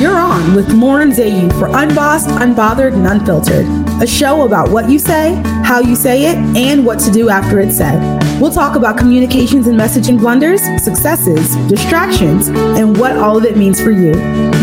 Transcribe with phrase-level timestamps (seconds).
[0.00, 3.64] You're on with Lauren Zayu for Unbossed, Unbothered, and Unfiltered,
[4.02, 7.60] a show about what you say, how you say it, and what to do after
[7.60, 8.00] it's said.
[8.40, 13.80] We'll talk about communications and messaging blunders, successes, distractions, and what all of it means
[13.80, 14.14] for you.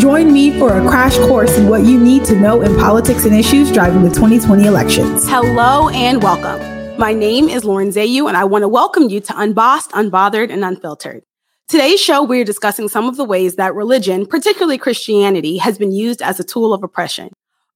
[0.01, 3.33] Join me for a crash course in what you need to know in politics and
[3.33, 5.27] issues driving the 2020 elections.
[5.29, 6.59] Hello and welcome.
[6.99, 10.65] My name is Lauren Zayu, and I want to welcome you to Unbossed, Unbothered, and
[10.65, 11.23] Unfiltered.
[11.71, 16.21] Today's show, we're discussing some of the ways that religion, particularly Christianity, has been used
[16.21, 17.29] as a tool of oppression.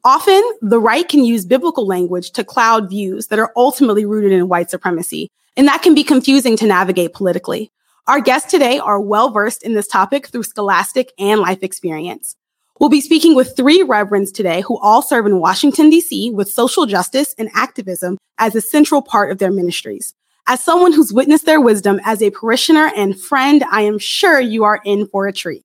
[0.03, 4.49] Often, the right can use biblical language to cloud views that are ultimately rooted in
[4.49, 7.71] white supremacy, and that can be confusing to navigate politically.
[8.05, 12.35] Our guests today are well versed in this topic through scholastic and life experience.
[12.81, 16.31] We'll be speaking with three reverends today who all serve in Washington, D.C.
[16.31, 20.13] with social justice and activism as a central part of their ministries.
[20.47, 24.63] As someone who's witnessed their wisdom as a parishioner and friend, I am sure you
[24.63, 25.63] are in for a treat.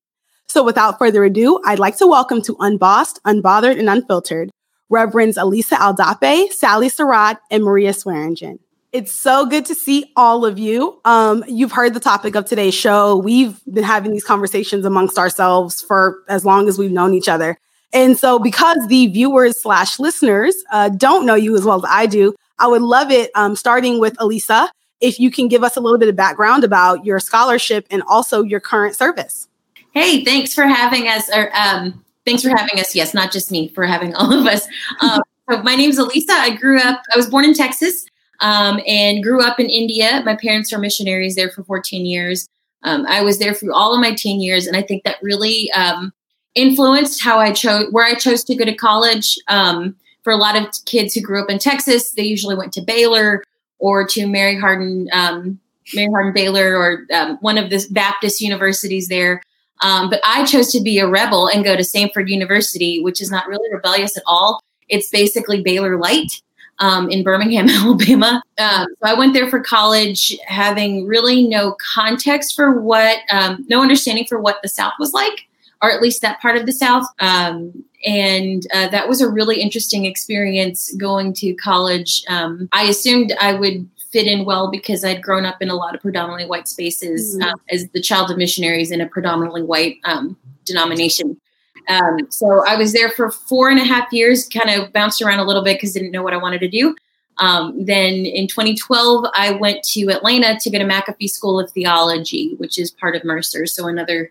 [0.49, 4.51] So without further ado, I'd like to welcome to Unbossed, Unbothered, and Unfiltered,
[4.89, 8.59] Reverends Elisa Aldape, Sally Sarratt, and Maria Swearingen.
[8.91, 10.99] It's so good to see all of you.
[11.05, 13.17] Um, you've heard the topic of today's show.
[13.17, 17.59] We've been having these conversations amongst ourselves for as long as we've known each other.
[17.93, 22.07] And so, because the viewers slash listeners uh, don't know you as well as I
[22.07, 25.81] do, I would love it, um, starting with Elisa, if you can give us a
[25.81, 29.49] little bit of background about your scholarship and also your current service.
[29.93, 31.29] Hey, thanks for having us.
[31.35, 32.95] Or um, thanks for having us.
[32.95, 34.67] Yes, not just me, for having all of us.
[35.01, 36.33] Um, so my name is Elisa.
[36.33, 37.03] I grew up.
[37.13, 38.07] I was born in Texas
[38.41, 40.23] um, and grew up in India.
[40.25, 42.47] My parents are missionaries there for 14 years.
[42.83, 45.71] Um, I was there for all of my teen years, and I think that really
[45.73, 46.13] um,
[46.55, 49.37] influenced how I chose where I chose to go to college.
[49.49, 52.83] Um, for a lot of kids who grew up in Texas, they usually went to
[52.83, 53.43] Baylor
[53.79, 55.59] or to Mary Hardin, um,
[55.95, 59.43] Mary Hardin Baylor, or um, one of the Baptist universities there.
[59.81, 63.49] but I chose to be a rebel and go to Samford University, which is not
[63.49, 64.63] really rebellious at all.
[64.89, 66.43] It's basically Baylor light
[66.81, 68.43] um, in Birmingham, Alabama.
[68.59, 73.83] Um, so I went there for college, having really no context for what, um, no
[73.83, 75.47] understanding for what the South was like,
[75.83, 77.07] or at least that part of the South.
[77.19, 82.23] Um, and uh, that was a really interesting experience going to college.
[82.29, 85.95] Um, I assumed I would fit in well because I'd grown up in a lot
[85.95, 87.49] of predominantly white spaces mm-hmm.
[87.49, 91.41] uh, as the child of missionaries in a predominantly white um, denomination.
[91.89, 95.41] Um, so I was there for four and a half years, kind of bounced around
[95.41, 96.95] a little bit because didn't know what I wanted to do.
[97.39, 102.55] Um, then in 2012, I went to Atlanta to go to McAfee School of Theology,
[102.59, 104.31] which is part of Mercer, so another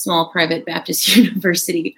[0.00, 1.96] small private Baptist university.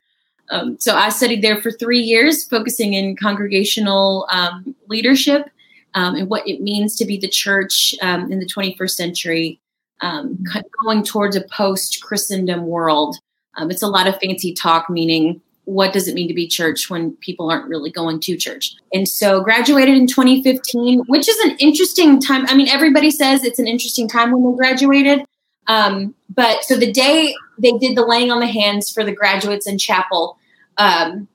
[0.51, 5.49] Um, so I studied there for three years, focusing in congregational um, leadership
[5.95, 9.61] um, and what it means to be the church um, in the 21st century,
[10.01, 10.43] um,
[10.85, 13.17] going towards a post Christendom world.
[13.59, 17.13] It's a lot of fancy talk, meaning what does it mean to be church when
[17.17, 18.75] people aren't really going to church?
[18.93, 22.47] And so graduated in 2015, which is an interesting time.
[22.49, 25.25] I mean, everybody says it's an interesting time when they graduated.
[25.69, 29.67] Um, but so the day they did the laying on the hands for the graduates
[29.67, 30.37] in chapel,
[30.79, 31.29] um,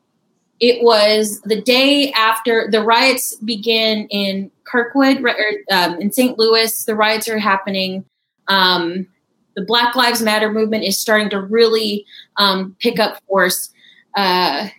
[0.60, 5.36] it was the day after the riots began in Kirkwood, or,
[5.72, 6.38] um, in St.
[6.38, 6.84] Louis.
[6.84, 8.06] The riots are happening.
[8.48, 9.08] Um,
[9.56, 12.06] the Black Lives Matter movement is starting to really
[12.38, 13.72] um, pick up force.
[14.16, 14.70] Uh,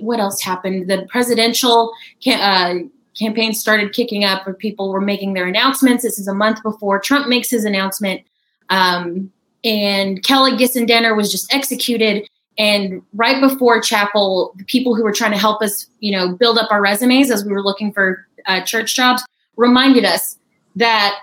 [0.00, 0.88] what else happened?
[0.88, 1.92] The presidential
[2.26, 2.74] uh,
[3.18, 6.02] campaign started kicking up, where people were making their announcements.
[6.02, 8.22] This is a month before Trump makes his announcement,
[8.70, 9.32] um,
[9.64, 12.28] and Kelly Gissendaner was just executed.
[12.58, 16.58] And right before chapel, the people who were trying to help us, you know, build
[16.58, 19.24] up our resumes as we were looking for uh, church jobs,
[19.56, 20.36] reminded us
[20.76, 21.18] that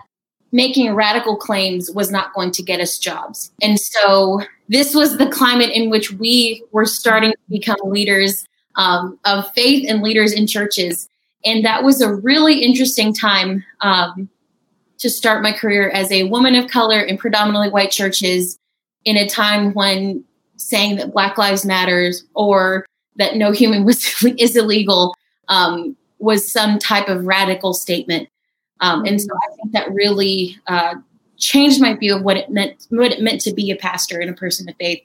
[0.52, 3.52] making radical claims was not going to get us jobs.
[3.62, 8.46] And so this was the climate in which we were starting to become leaders
[8.76, 11.08] um, of faith and leaders in churches.
[11.46, 14.30] And that was a really interesting time um,
[15.00, 18.60] to start my career as a woman of color in predominantly white churches
[19.06, 20.24] in a time when
[20.58, 22.86] saying that Black Lives Matters or
[23.16, 25.16] that no human was, is illegal
[25.48, 28.30] um, was some type of radical statement.
[28.82, 30.96] Um, and so I think that really uh,
[31.38, 34.30] changed my view of what it meant what it meant to be a pastor and
[34.30, 35.02] a person of faith.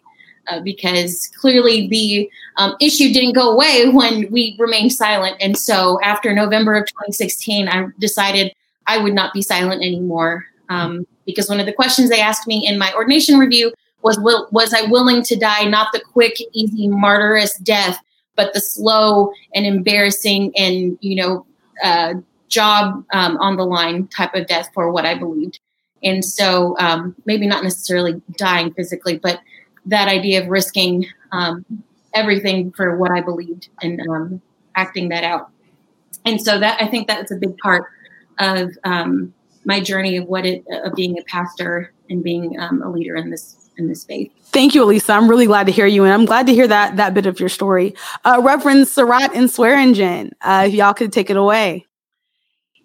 [0.46, 5.34] Uh, because clearly the um, issue didn't go away when we remained silent.
[5.40, 8.52] And so after November of 2016, I decided
[8.86, 10.46] I would not be silent anymore.
[10.69, 13.72] Um, because one of the questions they asked me in my ordination review
[14.02, 17.98] was, will, was I willing to die not the quick, easy, martyrous death,
[18.36, 21.46] but the slow and embarrassing and, you know,
[21.82, 22.14] uh,
[22.48, 25.60] job um, on the line type of death for what I believed.
[26.02, 29.40] And so um, maybe not necessarily dying physically, but
[29.86, 31.64] that idea of risking um,
[32.12, 34.42] everything for what I believed and um,
[34.76, 35.50] acting that out.
[36.25, 37.86] And so that I think that's a big part
[38.38, 39.32] of um,
[39.64, 43.31] my journey of what it of being a pastor and being um, a leader in
[43.31, 44.31] this in this faith.
[44.52, 45.12] Thank you, Elisa.
[45.12, 47.40] I'm really glad to hear you, and I'm glad to hear that that bit of
[47.40, 47.94] your story.
[48.25, 51.86] Uh, Reverend Sarratt and Swearingen, uh, if y'all could take it away.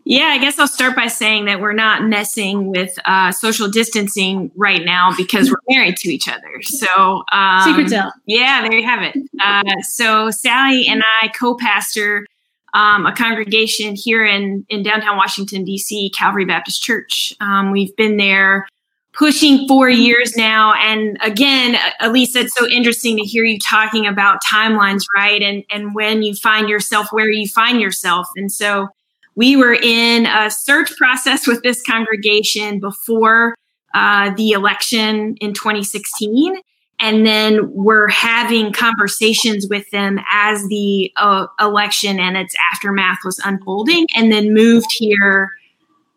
[0.06, 4.50] Yeah, I guess I'll start by saying that we're not messing with uh, social distancing
[4.56, 6.62] right now because we're married to each other.
[6.64, 8.12] So, um, secret tell.
[8.26, 9.16] Yeah, there you have it.
[9.40, 12.26] Uh, so, Sally and I co pastor
[12.74, 17.34] um, a congregation here in, in downtown Washington, D.C., Calvary Baptist Church.
[17.40, 18.68] Um, we've been there
[19.14, 20.74] pushing four years now.
[20.76, 25.42] And again, Elisa, it's so interesting to hear you talking about timelines, right?
[25.42, 28.28] And, and when you find yourself where you find yourself.
[28.36, 28.88] And so
[29.36, 33.56] we were in a search process with this congregation before
[33.94, 36.56] uh, the election in 2016
[37.00, 43.40] and then we're having conversations with them as the uh, election and its aftermath was
[43.46, 45.52] unfolding and then moved here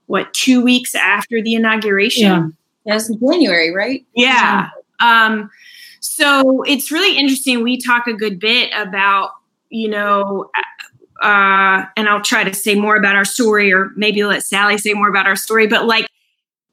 [0.06, 2.23] what two weeks after the inauguration?
[2.23, 2.49] Yeah.
[2.84, 4.05] That's in january right?
[4.14, 4.69] Yeah.
[5.00, 5.50] Um,
[6.00, 7.62] so it's really interesting.
[7.62, 9.31] We talk a good bit about
[9.73, 10.50] you know
[11.20, 14.93] uh, and i'll try to say more about our story or maybe let sally say
[14.93, 16.06] more about our story but like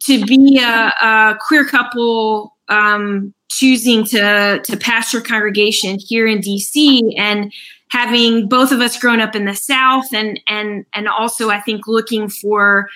[0.02, 7.14] to be a, a queer couple um, choosing to to pastor congregation here in DC
[7.18, 7.52] and
[7.90, 11.88] having both of us grown up in the South and and and also I think
[11.88, 12.90] looking for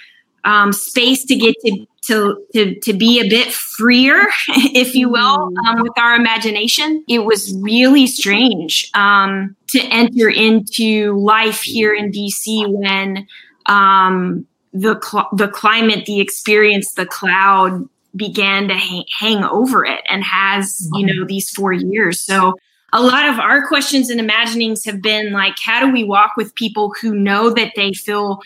[0.46, 5.52] um, space to get to, to to to be a bit freer, if you will,
[5.52, 5.58] mm.
[5.68, 7.04] um, with our imagination.
[7.08, 13.28] It was really strange um, to enter into life here in DC when
[13.68, 20.02] um, the cl- the climate, the experience, the cloud began to hang, hang over it
[20.10, 22.22] and has, you know, these four years.
[22.22, 22.56] So
[22.92, 26.54] a lot of our questions and imaginings have been like, how do we walk with
[26.54, 28.40] people who know that they feel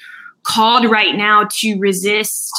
[0.44, 2.52] called right now to resist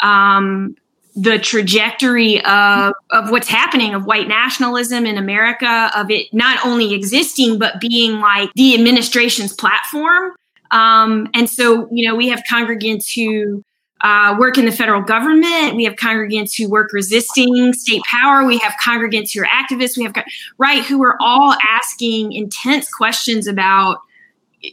[0.00, 0.76] um,
[1.16, 6.92] the trajectory of, of what's happening of white nationalism in America, of it not only
[6.92, 10.32] existing, but being like the administration's platform.
[10.70, 13.64] Um, and so, you know, we have congregants who
[14.02, 15.76] uh, work in the federal government.
[15.76, 18.44] We have congregants who work resisting state power.
[18.44, 19.96] We have congregants who are activists.
[19.96, 20.14] We have,
[20.58, 23.98] right, who are all asking intense questions about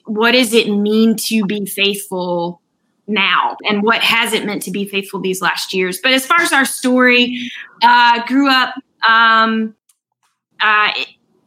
[0.05, 2.61] what does it mean to be faithful
[3.07, 5.99] now and what has it meant to be faithful these last years.
[6.01, 7.51] But as far as our story,
[7.81, 8.75] uh, grew up
[9.07, 9.75] um,
[10.61, 10.91] uh,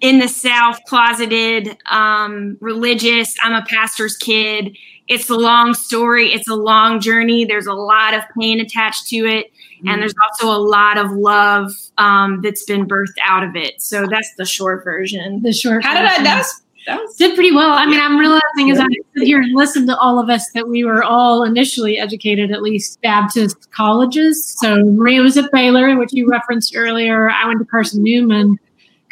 [0.00, 3.34] in the South, closeted, um, religious.
[3.42, 4.76] I'm a pastor's kid
[5.10, 6.32] it's a long story.
[6.32, 7.44] It's a long journey.
[7.44, 9.46] There's a lot of pain attached to it.
[9.46, 9.88] Mm-hmm.
[9.88, 13.82] And there's also a lot of love um, that's been birthed out of it.
[13.82, 15.42] So that's the short version.
[15.42, 16.04] The short How version.
[16.04, 17.72] did I, that was, that was, did pretty well.
[17.72, 18.86] I mean, I'm realizing as I
[19.16, 22.62] sit here and listen to all of us that we were all initially educated at
[22.62, 24.56] least Baptist colleges.
[24.60, 27.28] So Maria was at Baylor, which you referenced earlier.
[27.28, 28.60] I went to Carson Newman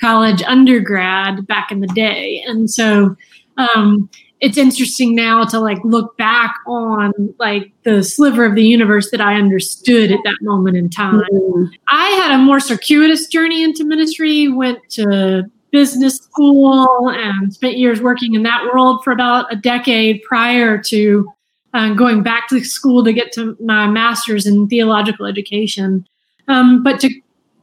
[0.01, 2.45] College undergrad back in the day.
[2.47, 3.17] And so,
[3.57, 4.09] um,
[4.41, 9.21] it's interesting now to like look back on like the sliver of the universe that
[9.21, 11.23] I understood at that moment in time.
[11.33, 11.65] Mm-hmm.
[11.89, 18.01] I had a more circuitous journey into ministry, went to business school and spent years
[18.01, 21.31] working in that world for about a decade prior to
[21.75, 26.07] uh, going back to school to get to my master's in theological education.
[26.47, 27.11] Um, but to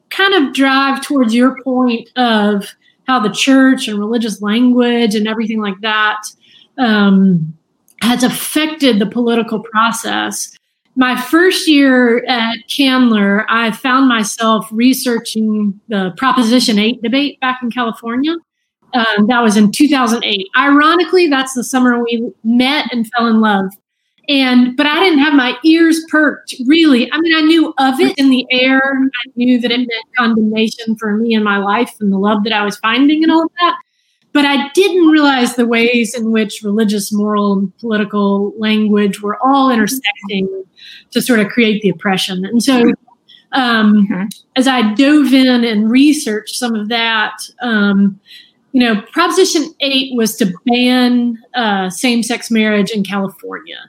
[0.09, 2.75] kind of drive towards your point of
[3.07, 6.21] how the church and religious language and everything like that
[6.77, 7.53] um,
[8.01, 10.55] has affected the political process.
[10.95, 17.69] My first year at Candler, I found myself researching the Proposition 8 debate back in
[17.69, 18.35] California.
[18.93, 20.47] Um, that was in 2008.
[20.57, 23.71] Ironically, that's the summer we met and fell in love.
[24.27, 27.11] And but I didn't have my ears perked really.
[27.11, 28.81] I mean, I knew of it in the air.
[28.81, 32.53] I knew that it meant condemnation for me and my life and the love that
[32.53, 33.75] I was finding and all of that.
[34.35, 39.71] But I didn't realize the ways in which religious, moral, and political language were all
[39.71, 40.65] intersecting
[41.11, 42.43] to sort of create the oppression.
[42.43, 42.91] And so,
[43.53, 44.25] um, mm-hmm.
[44.57, 48.19] as I dove in and researched some of that, um,
[48.73, 53.79] you know, Proposition 8 was to ban uh, same sex marriage in California.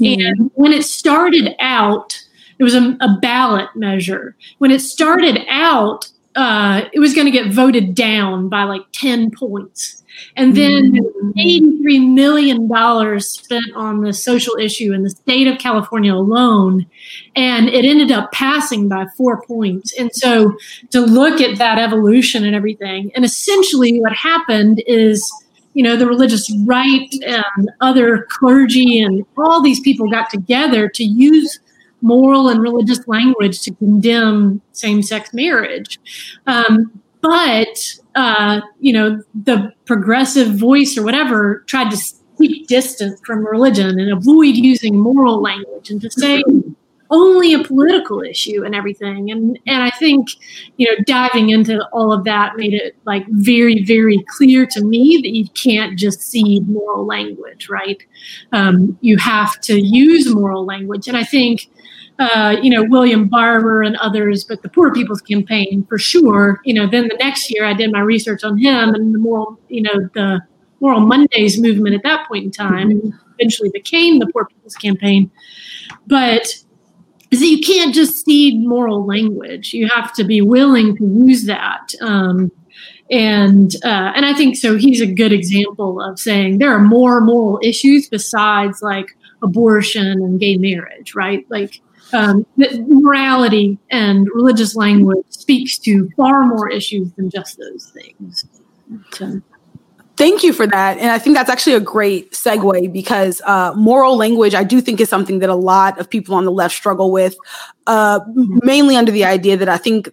[0.00, 0.26] Mm-hmm.
[0.26, 2.18] And when it started out,
[2.58, 4.34] it was a, a ballot measure.
[4.56, 9.30] When it started out, uh, it was going to get voted down by like 10
[9.32, 10.02] points.
[10.36, 10.98] And then
[11.38, 16.86] $83 million spent on the social issue in the state of California alone.
[17.34, 19.92] And it ended up passing by four points.
[19.98, 20.56] And so
[20.90, 25.28] to look at that evolution and everything, and essentially what happened is,
[25.74, 31.04] you know, the religious right and other clergy and all these people got together to
[31.04, 31.60] use
[32.02, 35.98] moral and religious language to condemn same sex marriage.
[36.46, 41.98] Um, but, uh, you know, the progressive voice or whatever tried to
[42.38, 46.42] keep distance from religion and avoid using moral language and to say
[47.10, 49.30] only a political issue and everything.
[49.30, 50.28] And and I think,
[50.76, 55.18] you know, diving into all of that made it like very, very clear to me
[55.22, 58.00] that you can't just see moral language, right?
[58.52, 61.08] Um, you have to use moral language.
[61.08, 61.68] And I think
[62.20, 66.60] uh, you know, William Barber and others, but the Poor People's Campaign for sure.
[66.64, 69.58] You know, then the next year I did my research on him and the moral,
[69.68, 70.42] you know, the
[70.80, 75.30] Moral Mondays movement at that point in time, and eventually became the Poor People's Campaign.
[76.06, 76.46] But
[77.32, 81.94] so you can't just see moral language; you have to be willing to use that.
[82.02, 82.52] Um,
[83.10, 84.76] and uh, and I think so.
[84.76, 90.38] He's a good example of saying there are more moral issues besides like abortion and
[90.38, 91.46] gay marriage, right?
[91.48, 91.80] Like
[92.12, 98.44] um, that morality and religious language speaks to far more issues than just those things.
[99.12, 99.40] So.
[100.20, 100.98] Thank you for that.
[100.98, 105.00] And I think that's actually a great segue because uh, moral language, I do think,
[105.00, 107.36] is something that a lot of people on the left struggle with,
[107.86, 110.10] uh, mainly under the idea that I think,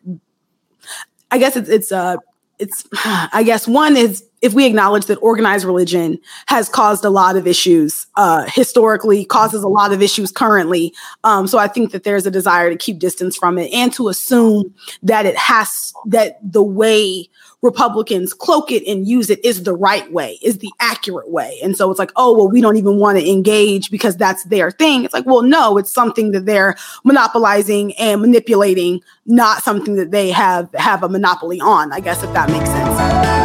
[1.30, 2.16] I guess it's, it's, uh,
[2.58, 7.36] it's, I guess one is if we acknowledge that organized religion has caused a lot
[7.36, 10.94] of issues uh, historically, causes a lot of issues currently.
[11.24, 14.10] Um, so I think that there's a desire to keep distance from it and to
[14.10, 17.30] assume that it has that the way
[17.64, 21.58] Republicans cloak it and use it is the right way, is the accurate way.
[21.64, 24.70] And so it's like, oh, well, we don't even want to engage because that's their
[24.70, 25.04] thing.
[25.04, 30.30] It's like, well, no, it's something that they're monopolizing and manipulating, not something that they
[30.30, 33.37] have have a monopoly on, I guess if that makes sense.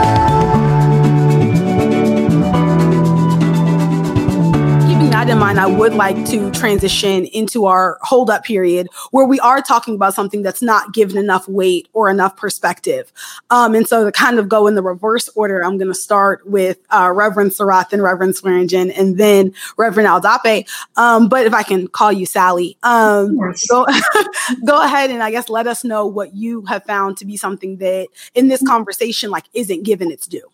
[5.22, 9.38] That in mind, I would like to transition into our hold up period where we
[9.38, 13.12] are talking about something that's not given enough weight or enough perspective.
[13.48, 16.44] Um, and so to kind of go in the reverse order, I'm going to start
[16.50, 20.68] with uh, Reverend Sarratt and Reverend Swearingen and then Reverend Aldape.
[20.96, 23.36] Um, but if I can call you Sally, um,
[23.70, 23.86] go,
[24.66, 27.76] go ahead and I guess let us know what you have found to be something
[27.76, 30.50] that in this conversation like isn't given its due.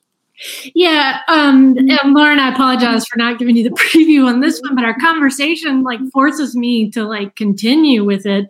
[0.75, 4.75] Yeah, um, and Lauren, I apologize for not giving you the preview on this one,
[4.75, 8.49] but our conversation like forces me to like continue with it.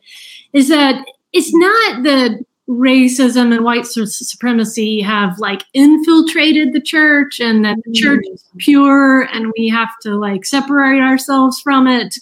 [0.52, 7.64] Is that it's not that racism and white supremacy have like infiltrated the church and
[7.64, 12.14] that the church is pure and we have to like separate ourselves from it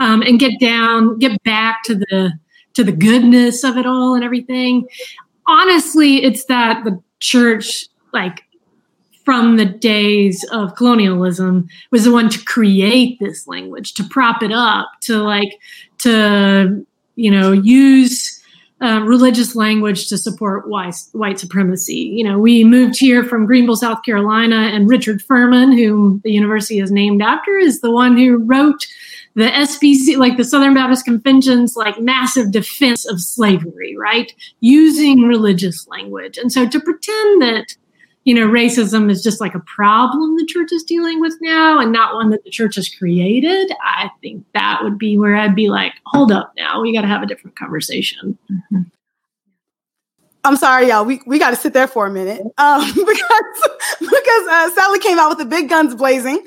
[0.00, 2.32] um, and get down get back to the
[2.72, 4.88] to the goodness of it all and everything
[5.46, 7.84] honestly it's that the church
[8.14, 8.42] like
[9.24, 14.52] from the days of colonialism was the one to create this language to prop it
[14.52, 15.58] up to like
[15.98, 16.84] to
[17.16, 18.40] you know use
[18.82, 21.96] uh, religious language to support white, white supremacy.
[22.14, 26.78] You know, we moved here from Greenville, South Carolina, and Richard Furman, whom the university
[26.78, 28.86] is named after, is the one who wrote
[29.34, 34.32] the SBC, like the Southern Baptist Convention's like massive defense of slavery, right?
[34.60, 36.38] Using religious language.
[36.38, 37.76] And so to pretend that
[38.24, 41.90] you know, racism is just like a problem the church is dealing with now and
[41.90, 45.68] not one that the church has created, I think that would be where I'd be
[45.68, 48.38] like, hold up now, we got to have a different conversation.
[48.50, 48.82] Mm-hmm.
[50.42, 51.04] I'm sorry, y'all.
[51.04, 55.18] We, we got to sit there for a minute um, because because uh, Sally came
[55.18, 56.44] out with the big guns blazing.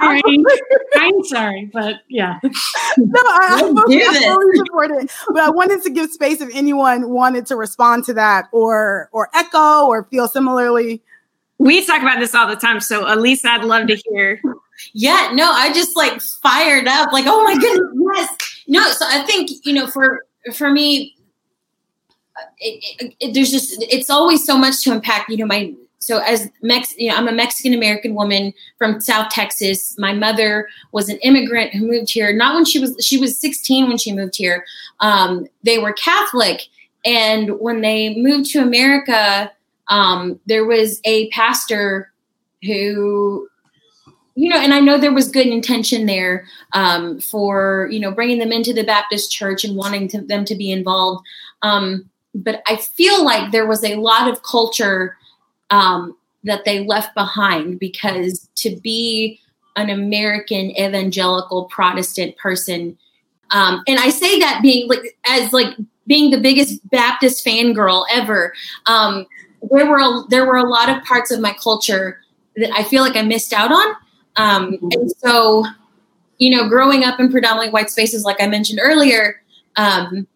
[0.00, 0.22] Sorry.
[0.96, 2.38] I'm sorry, but yeah.
[2.42, 5.10] no, I, I, fully, I fully support it.
[5.28, 9.28] But I wanted to give space if anyone wanted to respond to that or or
[9.34, 11.02] echo or feel similarly.
[11.58, 14.40] We talk about this all the time, so Elisa, I'd love to hear.
[14.92, 18.36] Yeah, no, I just like fired up, like, oh my goodness, yes.
[18.68, 20.20] No, so I think you know, for
[20.54, 21.16] for me,
[22.58, 25.28] it, it, it, there's just it's always so much to unpack.
[25.28, 29.30] You know, my so as Mex, you know, I'm a Mexican American woman from South
[29.30, 29.96] Texas.
[29.98, 32.32] My mother was an immigrant who moved here.
[32.32, 34.64] Not when she was she was 16 when she moved here.
[35.00, 36.62] Um, they were Catholic,
[37.04, 39.50] and when they moved to America,
[39.88, 42.12] um, there was a pastor
[42.62, 43.48] who
[44.38, 48.38] you know, and I know there was good intention there um, for you know bringing
[48.38, 51.24] them into the Baptist church and wanting to, them to be involved.
[51.62, 55.16] Um, but I feel like there was a lot of culture
[55.70, 59.40] um, that they left behind because to be
[59.76, 62.96] an American evangelical Protestant person,
[63.50, 65.74] um, and I say that being like as like
[66.06, 68.52] being the biggest Baptist fangirl ever.
[68.86, 69.26] Um,
[69.70, 72.20] there were a, there were a lot of parts of my culture
[72.56, 73.88] that I feel like I missed out on,
[74.36, 74.88] um, mm-hmm.
[74.92, 75.64] and so
[76.38, 79.40] you know, growing up in predominantly white spaces, like I mentioned earlier,
[79.76, 80.26] um,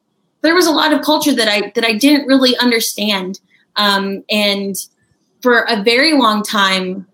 [0.42, 3.40] there was a lot of culture that I that I didn't really understand,
[3.76, 4.74] um, and
[5.42, 7.06] for a very long time,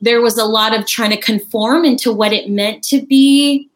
[0.00, 3.68] there was a lot of trying to conform into what it meant to be,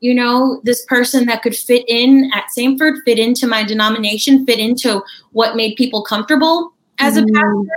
[0.00, 4.58] you know, this person that could fit in at Samford, fit into my denomination, fit
[4.58, 7.22] into what made people comfortable as mm.
[7.22, 7.76] a pastor.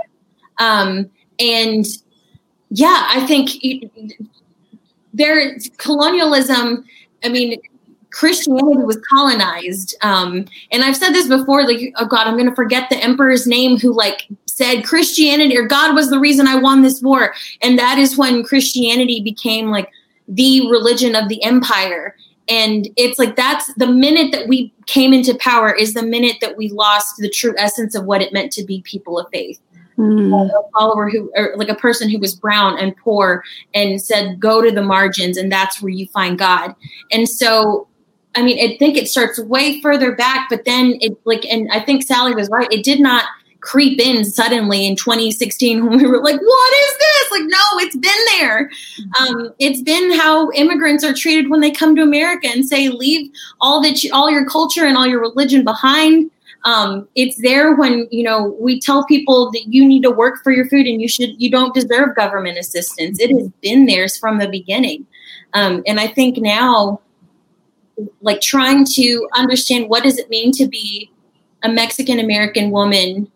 [0.58, 1.84] Um, and
[2.70, 3.50] yeah, I think
[5.12, 6.84] there colonialism.
[7.24, 7.60] I mean,
[8.10, 9.94] Christianity was colonized.
[10.02, 13.46] Um, and I've said this before, like, oh God, I'm going to forget the emperor's
[13.46, 17.34] name who like said Christianity or God was the reason I won this war.
[17.60, 19.90] And that is when Christianity became like
[20.28, 22.16] the religion of the empire.
[22.48, 26.56] And it's like that's the minute that we came into power is the minute that
[26.56, 29.60] we lost the true essence of what it meant to be people of faith.
[29.98, 30.48] Mm.
[30.48, 34.60] A follower who, or like a person who was brown and poor, and said, "Go
[34.60, 36.74] to the margins, and that's where you find God."
[37.10, 37.88] And so
[38.34, 41.80] I mean, I think it starts way further back, but then it like, and I
[41.80, 42.70] think Sally was right.
[42.70, 43.24] It did not
[43.66, 47.30] creep in suddenly in 2016 when we were like, what is this?
[47.32, 48.70] Like, no, it's been there.
[49.20, 53.30] Um, it's been how immigrants are treated when they come to America and say, leave
[53.60, 56.30] all that, you, all your culture and all your religion behind.
[56.64, 60.50] Um, it's there when you know we tell people that you need to work for
[60.50, 63.20] your food and you should you don't deserve government assistance.
[63.20, 65.06] It has been there from the beginning,
[65.54, 67.00] um, and I think now
[68.20, 71.08] like trying to understand what does it mean to be
[71.62, 73.30] a Mexican American woman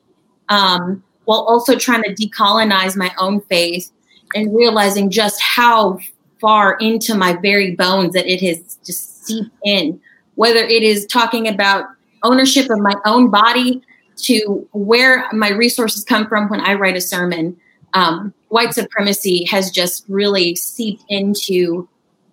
[0.51, 3.91] um, while also trying to decolonize my own faith
[4.35, 5.99] and realizing just how
[6.41, 10.01] far into my very bones that it has just seeped in.
[10.35, 11.87] Whether it is talking about
[12.23, 13.83] ownership of my own body
[14.17, 17.57] to where my resources come from when I write a sermon,
[17.95, 21.89] um, white supremacy has just really seeped into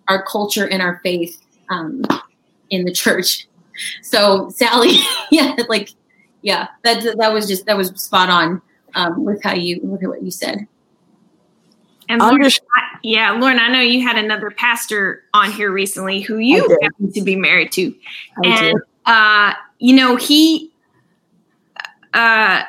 [0.08, 2.04] our culture and our faith um,
[2.70, 3.48] in the church.
[4.02, 4.98] So Sally,
[5.32, 5.92] yeah, like,
[6.48, 8.62] yeah, that that was just that was spot on
[8.96, 10.66] um, with how you with what you said.
[12.08, 16.38] And Lauren, I, yeah, Lauren, I know you had another pastor on here recently who
[16.38, 17.94] you happen to be married to,
[18.42, 20.72] I and uh, you know he
[22.14, 22.64] uh,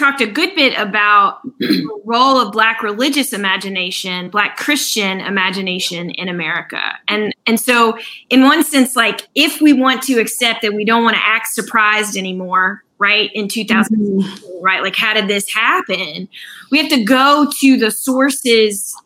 [0.00, 6.28] talked a good bit about the role of black religious imagination black christian imagination in
[6.28, 6.98] america.
[7.08, 7.98] And and so
[8.30, 11.48] in one sense like if we want to accept that we don't want to act
[11.48, 14.64] surprised anymore right in 2000 mm-hmm.
[14.64, 16.28] right like how did this happen?
[16.70, 18.96] We have to go to the sources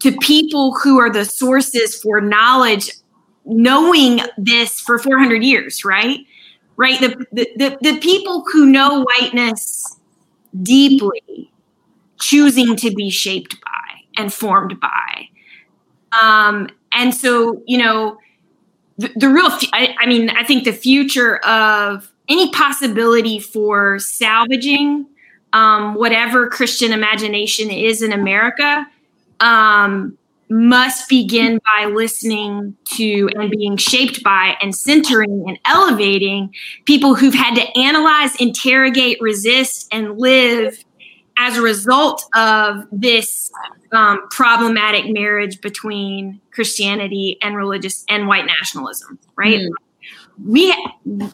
[0.00, 2.90] to people who are the sources for knowledge
[3.44, 6.20] knowing this for 400 years right
[6.80, 6.98] right?
[6.98, 9.98] The, the, the, people who know whiteness
[10.62, 11.52] deeply,
[12.18, 15.28] choosing to be shaped by and formed by.
[16.18, 18.16] Um, and so, you know,
[18.96, 25.04] the, the real, I, I mean, I think the future of any possibility for salvaging
[25.52, 28.86] um, whatever Christian imagination is in America
[29.40, 30.16] um,
[30.50, 36.52] must begin by listening to and being shaped by and centering and elevating
[36.86, 40.84] people who've had to analyze, interrogate, resist, and live
[41.38, 43.50] as a result of this
[43.92, 49.60] um, problematic marriage between Christianity and religious and white nationalism, right?
[49.60, 49.70] Mm.
[50.44, 50.74] We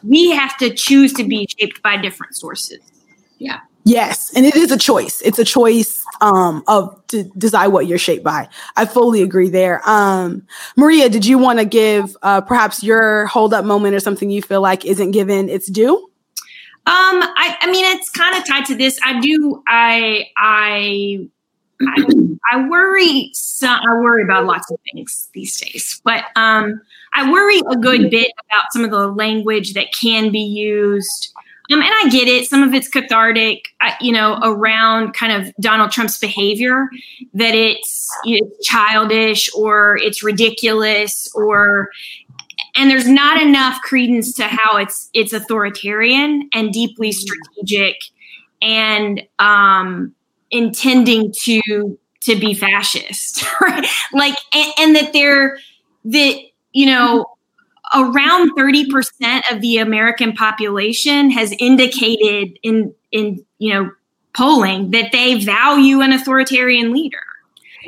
[0.02, 2.80] we have to choose to be shaped by different sources.
[3.38, 3.60] Yeah.
[3.86, 5.22] Yes, and it is a choice.
[5.24, 8.48] It's a choice um, of to decide what you're shaped by.
[8.74, 9.80] I fully agree there.
[9.88, 10.44] Um,
[10.76, 14.42] Maria, did you want to give uh, perhaps your hold up moment or something you
[14.42, 15.98] feel like isn't given its due?
[15.98, 18.98] Um, I, I mean, it's kind of tied to this.
[19.04, 19.62] I do.
[19.68, 21.28] I I
[21.80, 22.06] I,
[22.52, 23.30] I worry.
[23.34, 26.80] Some, I worry about lots of things these days, but um,
[27.14, 31.32] I worry a good bit about some of the language that can be used
[31.72, 32.46] um, and I get it.
[32.48, 36.88] Some of it's cathartic, uh, you know, around kind of Donald Trump's behavior,
[37.34, 41.90] that it's, you know, childish or it's ridiculous or,
[42.76, 47.34] and there's not enough credence to how it's it's authoritarian and deeply mm-hmm.
[47.62, 47.96] strategic
[48.62, 50.14] and um,
[50.50, 53.86] intending to to be fascist, right?
[54.12, 55.58] Like, and, and that they're
[56.06, 56.38] that
[56.72, 57.26] you know
[57.96, 63.90] around 30% of the American population has indicated in in you know
[64.34, 67.22] polling that they value an authoritarian leader.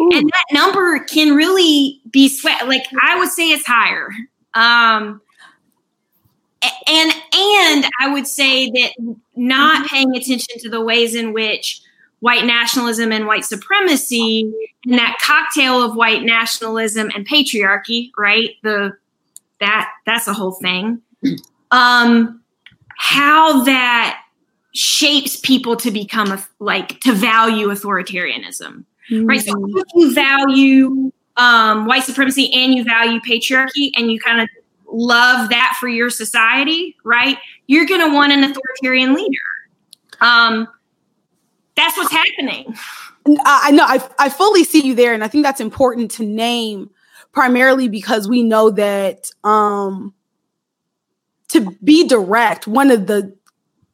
[0.01, 0.11] Ooh.
[0.13, 4.09] And that number can really be sweat like I would say it's higher.
[4.55, 5.21] Um
[6.63, 9.87] and and I would say that not mm-hmm.
[9.87, 11.83] paying attention to the ways in which
[12.21, 14.53] white nationalism and white supremacy
[14.85, 18.51] and that cocktail of white nationalism and patriarchy, right?
[18.63, 18.97] The
[19.61, 21.03] that that's a whole thing.
[21.71, 22.43] Um,
[22.97, 24.23] how that
[24.75, 29.27] shapes people to become a, like to value authoritarianism, mm-hmm.
[29.27, 29.41] right?
[29.41, 34.49] So if you value um, white supremacy and you value patriarchy, and you kind of
[34.91, 37.39] love that for your society, right?
[37.67, 39.39] You're going to want an authoritarian leader.
[40.21, 40.69] Um,
[41.77, 42.75] that's what's happening.
[43.45, 46.91] I know I, I fully see you there, and I think that's important to name
[47.33, 50.15] primarily because we know that um,
[51.49, 53.35] to be direct, one of the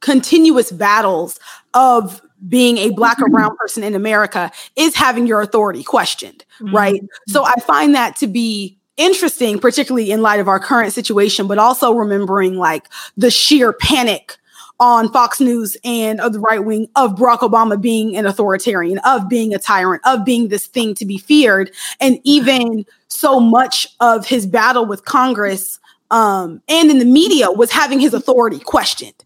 [0.00, 1.38] continuous battles
[1.72, 6.74] of being a black or brown person in America is having your authority questioned, mm-hmm.
[6.74, 7.02] right?
[7.28, 11.58] So I find that to be interesting, particularly in light of our current situation, but
[11.58, 14.36] also remembering like the sheer panic
[14.80, 19.28] on Fox News and of the right wing of Barack Obama being an authoritarian, of
[19.28, 21.70] being a tyrant, of being this thing to be feared.
[22.00, 22.84] And even
[23.24, 28.12] so much of his battle with Congress um, and in the media was having his
[28.12, 29.24] authority questioned.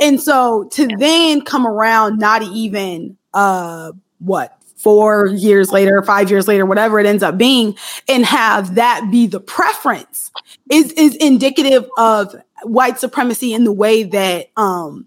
[0.00, 6.48] And so to then come around, not even uh, what four years later, five years
[6.48, 7.76] later, whatever it ends up being,
[8.08, 10.32] and have that be the preference
[10.68, 15.06] is is indicative of white supremacy in the way that um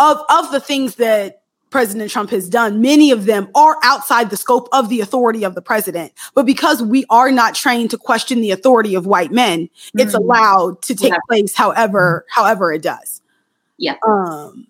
[0.00, 1.39] of of the things that
[1.70, 5.54] President Trump has done, many of them are outside the scope of the authority of
[5.54, 6.12] the president.
[6.34, 10.00] But because we are not trained to question the authority of white men, mm-hmm.
[10.00, 11.18] it's allowed to take yeah.
[11.28, 13.22] place however however it does.
[13.78, 13.94] Yeah.
[14.06, 14.66] Um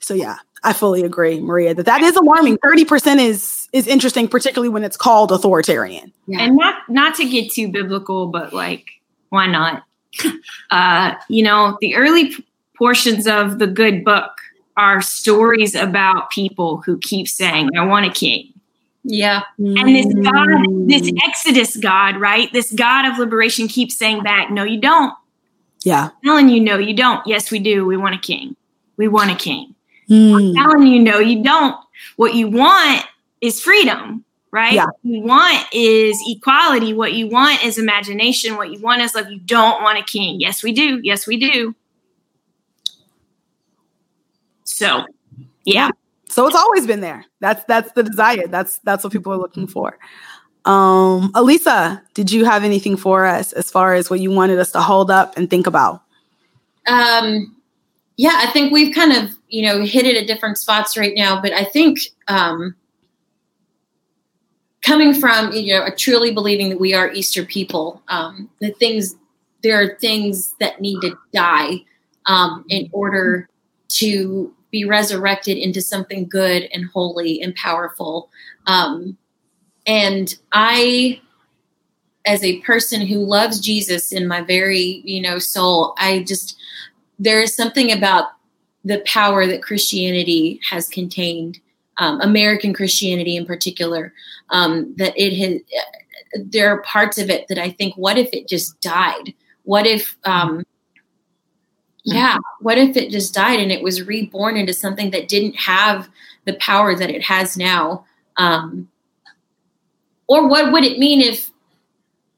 [0.00, 2.58] so yeah, I fully agree, Maria, that that is alarming.
[2.58, 6.12] 30% is is interesting particularly when it's called authoritarian.
[6.26, 6.40] Yeah.
[6.40, 8.90] And not not to get too biblical, but like
[9.30, 9.84] why not?
[10.70, 12.46] Uh, you know, the early p-
[12.78, 14.30] portions of the good book
[14.80, 18.54] are stories about people who keep saying, I want a king.
[19.04, 19.42] Yeah.
[19.58, 20.48] And this God,
[20.88, 22.50] this Exodus God, right?
[22.52, 25.12] This God of liberation keeps saying back, no, you don't.
[25.84, 26.04] Yeah.
[26.04, 27.26] I'm telling you, no, you don't.
[27.26, 27.84] Yes, we do.
[27.84, 28.56] We want a king.
[28.96, 29.74] We want a king.
[30.08, 30.34] Mm.
[30.34, 31.76] I'm telling you, no, you don't.
[32.16, 33.04] What you want
[33.42, 34.72] is freedom right?
[34.72, 34.86] Yeah.
[34.86, 36.92] What you want is equality.
[36.92, 38.56] What you want is imagination.
[38.56, 39.30] What you want is love.
[39.30, 40.40] You don't want a king.
[40.40, 41.00] Yes, we do.
[41.02, 41.74] Yes, we do.
[44.70, 45.04] So,
[45.64, 45.90] yeah.
[46.28, 47.24] So it's always been there.
[47.40, 48.46] That's that's the desire.
[48.46, 49.98] That's that's what people are looking for.
[50.64, 54.70] Um, Elisa, did you have anything for us as far as what you wanted us
[54.72, 56.02] to hold up and think about?
[56.86, 57.56] Um,
[58.16, 61.40] yeah, I think we've kind of you know hit it at different spots right now,
[61.42, 62.76] but I think um,
[64.82, 69.16] coming from you know truly believing that we are Easter people, um, the things
[69.62, 71.84] there are things that need to die
[72.26, 73.48] um, in order
[73.88, 78.30] to be resurrected into something good and holy and powerful.
[78.66, 79.16] Um,
[79.86, 81.20] and I,
[82.26, 86.56] as a person who loves Jesus in my very you know soul, I just
[87.18, 88.28] there is something about
[88.84, 91.60] the power that Christianity has contained
[92.00, 94.12] um, American Christianity in particular,
[94.48, 95.60] um, that it has,
[96.34, 99.34] there are parts of it that I think, what if it just died?
[99.64, 100.64] What if, um,
[102.04, 106.08] yeah, what if it just died and it was reborn into something that didn't have
[106.44, 108.04] the power that it has now?
[108.36, 108.88] Um,
[110.26, 111.50] or what would it mean if,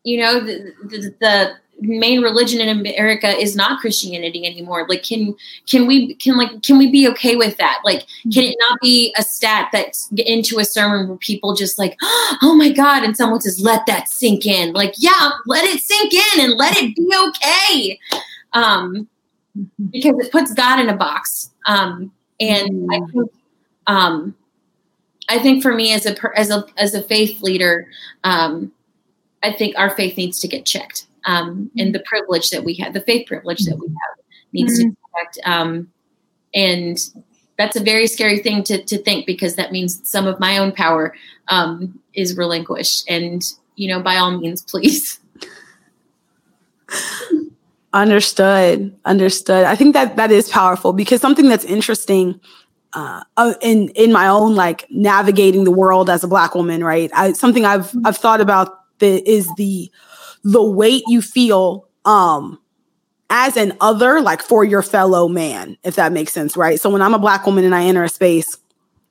[0.03, 4.87] you know, the, the, the main religion in America is not Christianity anymore.
[4.89, 5.35] Like, can
[5.69, 7.81] can we can like can we be okay with that?
[7.85, 11.97] Like, can it not be a stat that's into a sermon where people just like,
[12.03, 14.73] oh my god, and someone says, let that sink in.
[14.73, 18.01] Like, yeah, let it sink in and let it be okay.
[18.53, 19.09] Um,
[19.91, 21.51] because it puts God in a box.
[21.67, 23.33] Um, and I think,
[23.87, 24.35] um,
[25.29, 27.87] I think for me as a as a as a faith leader,
[28.25, 28.73] um,
[29.43, 32.95] I think our faith needs to get checked um, and the privilege that we have,
[32.95, 34.91] the faith privilege that we have, needs mm-hmm.
[34.91, 35.39] to protect.
[35.45, 35.91] Um,
[36.55, 36.99] and
[37.59, 40.73] that's a very scary thing to, to think because that means some of my own
[40.73, 41.15] power
[41.49, 43.09] um, is relinquished.
[43.09, 43.43] And,
[43.77, 45.21] you know, by all means, please.
[47.93, 48.97] Understood.
[49.05, 49.65] Understood.
[49.65, 52.41] I think that that is powerful because something that's interesting
[52.95, 53.23] uh,
[53.61, 57.11] in in my own like navigating the world as a black woman, right?
[57.15, 59.91] I, something I've I've thought about the, is the
[60.43, 62.59] the weight you feel um
[63.29, 66.81] as an other, like for your fellow man, if that makes sense, right?
[66.81, 68.59] So when I'm a black woman and I enter a space,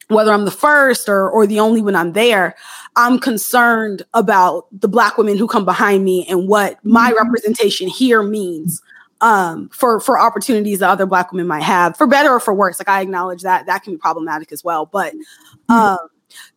[0.10, 2.56] whether I'm the first or or the only when I'm there,
[2.96, 7.24] I'm concerned about the black women who come behind me and what my mm-hmm.
[7.24, 8.82] representation here means
[9.22, 12.80] um, for for opportunities that other black women might have, for better or for worse.
[12.80, 15.74] Like I acknowledge that that can be problematic as well, but mm-hmm.
[15.74, 15.98] um,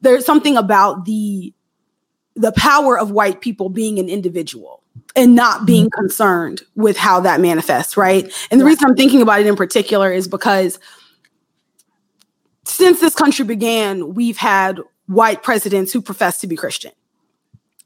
[0.01, 1.53] there's something about the
[2.35, 4.83] the power of white people being an individual
[5.15, 6.01] and not being mm-hmm.
[6.01, 8.33] concerned with how that manifests, right?
[8.51, 10.81] And the reason I'm thinking about it in particular is because
[12.65, 16.93] since this country began, we've had white presidents who profess to be Christian.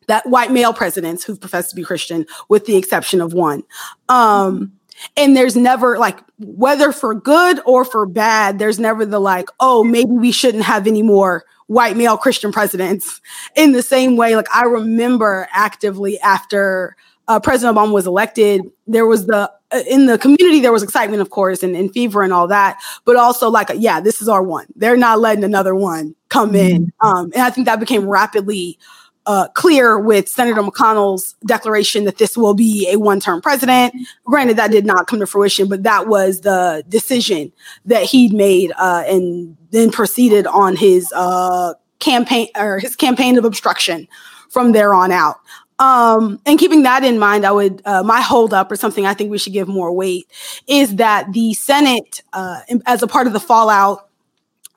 [0.06, 3.62] That white male presidents who profess to be Christian, with the exception of one.
[4.08, 4.72] Um,
[5.16, 9.84] and there's never like whether for good or for bad, there's never the like, oh,
[9.84, 13.20] maybe we shouldn't have any more white male Christian presidents.
[13.54, 16.96] In the same way, like I remember actively after
[17.28, 19.52] uh, President Obama was elected, there was the
[19.86, 23.16] in the community there was excitement, of course, and, and fever and all that, but
[23.16, 24.66] also like, yeah, this is our one.
[24.76, 27.06] They're not letting another one come in, mm-hmm.
[27.06, 28.78] um, and I think that became rapidly
[29.26, 33.94] uh, clear with Senator McConnell's declaration that this will be a one-term president.
[34.24, 37.52] Granted, that did not come to fruition, but that was the decision
[37.84, 43.44] that he'd made, uh, and then proceeded on his uh, campaign or his campaign of
[43.44, 44.08] obstruction
[44.48, 45.36] from there on out.
[45.78, 49.30] Um, and keeping that in mind, I would uh, my holdup or something I think
[49.30, 50.26] we should give more weight
[50.66, 54.08] is that the Senate, uh, as a part of the fallout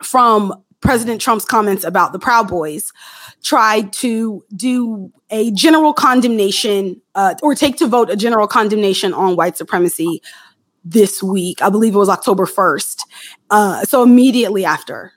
[0.03, 2.91] from President Trump's comments about the Proud Boys,
[3.43, 9.35] tried to do a general condemnation uh, or take to vote a general condemnation on
[9.35, 10.21] white supremacy
[10.83, 11.61] this week.
[11.61, 13.03] I believe it was October 1st.
[13.49, 15.13] Uh, so immediately after,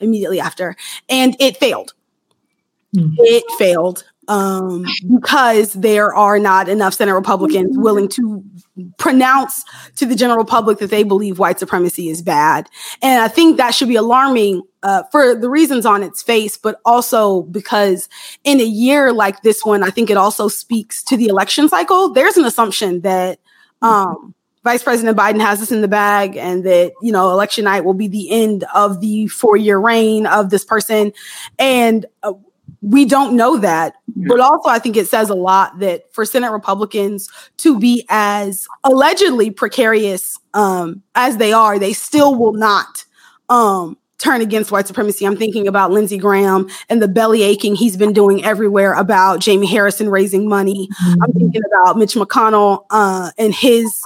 [0.00, 0.76] immediately after,
[1.08, 1.94] and it failed.
[2.96, 3.14] Mm-hmm.
[3.18, 8.44] It failed um, because there are not enough Senate Republicans willing to
[8.98, 9.64] pronounce
[9.96, 12.68] to the general public that they believe white supremacy is bad.
[13.02, 16.80] And I think that should be alarming uh, for the reasons on its face, but
[16.84, 18.08] also because
[18.44, 22.12] in a year like this one, I think it also speaks to the election cycle.
[22.12, 23.40] There's an assumption that
[23.82, 27.84] um, Vice President Biden has this in the bag and that, you know, election night
[27.84, 31.12] will be the end of the four year reign of this person.
[31.58, 32.34] And uh,
[32.80, 33.94] we don't know that.
[34.16, 37.28] But also, I think it says a lot that for Senate Republicans
[37.58, 43.04] to be as allegedly precarious um, as they are, they still will not
[43.48, 45.24] um, turn against white supremacy.
[45.24, 49.66] I'm thinking about Lindsey Graham and the belly aching he's been doing everywhere about Jamie
[49.66, 50.88] Harrison raising money.
[50.88, 51.22] Mm-hmm.
[51.22, 54.02] I'm thinking about Mitch McConnell uh, and his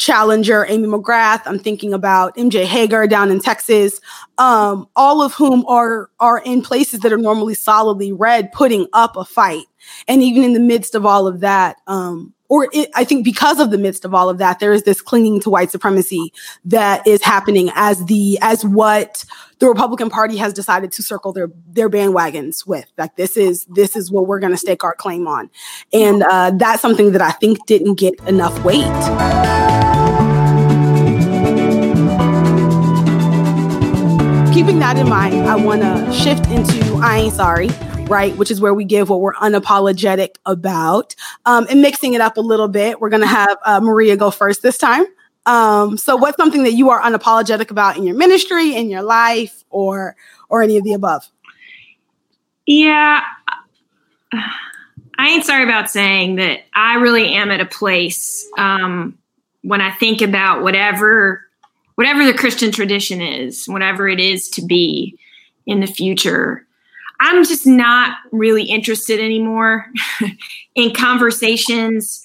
[0.00, 1.42] challenger Amy McGrath.
[1.44, 4.00] I'm thinking about MJ Hegar down in Texas,
[4.38, 9.16] um, all of whom are are in places that are normally solidly red, putting up
[9.16, 9.66] a fight.
[10.08, 13.60] And even in the midst of all of that, um, or it, I think because
[13.60, 16.32] of the midst of all of that, there is this clinging to white supremacy
[16.64, 19.24] that is happening as the as what
[19.58, 22.86] the Republican Party has decided to circle their their bandwagons with.
[22.96, 25.50] Like this is this is what we're going to stake our claim on,
[25.92, 29.69] and uh, that's something that I think didn't get enough weight.
[34.52, 37.68] Keeping that in mind, I want to shift into I ain't sorry,
[38.08, 38.36] right?
[38.36, 41.14] Which is where we give what we're unapologetic about,
[41.46, 43.00] um, and mixing it up a little bit.
[43.00, 45.04] We're gonna have uh, Maria go first this time.
[45.46, 49.64] Um, so, what's something that you are unapologetic about in your ministry, in your life,
[49.70, 50.16] or
[50.48, 51.28] or any of the above?
[52.66, 53.22] Yeah,
[54.32, 56.60] I ain't sorry about saying that.
[56.74, 59.16] I really am at a place um,
[59.62, 61.46] when I think about whatever
[61.94, 65.18] whatever the Christian tradition is, whatever it is to be
[65.66, 66.66] in the future.
[67.20, 69.86] I'm just not really interested anymore
[70.74, 72.24] in conversations,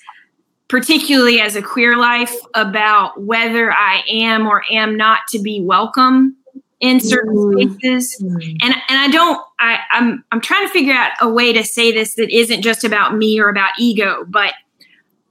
[0.69, 6.37] particularly as a queer life, about whether I am or am not to be welcome
[6.79, 7.79] in certain mm.
[7.79, 8.21] spaces.
[8.21, 8.57] Mm.
[8.61, 11.91] And and I don't I, I'm I'm trying to figure out a way to say
[11.91, 14.53] this that isn't just about me or about ego, but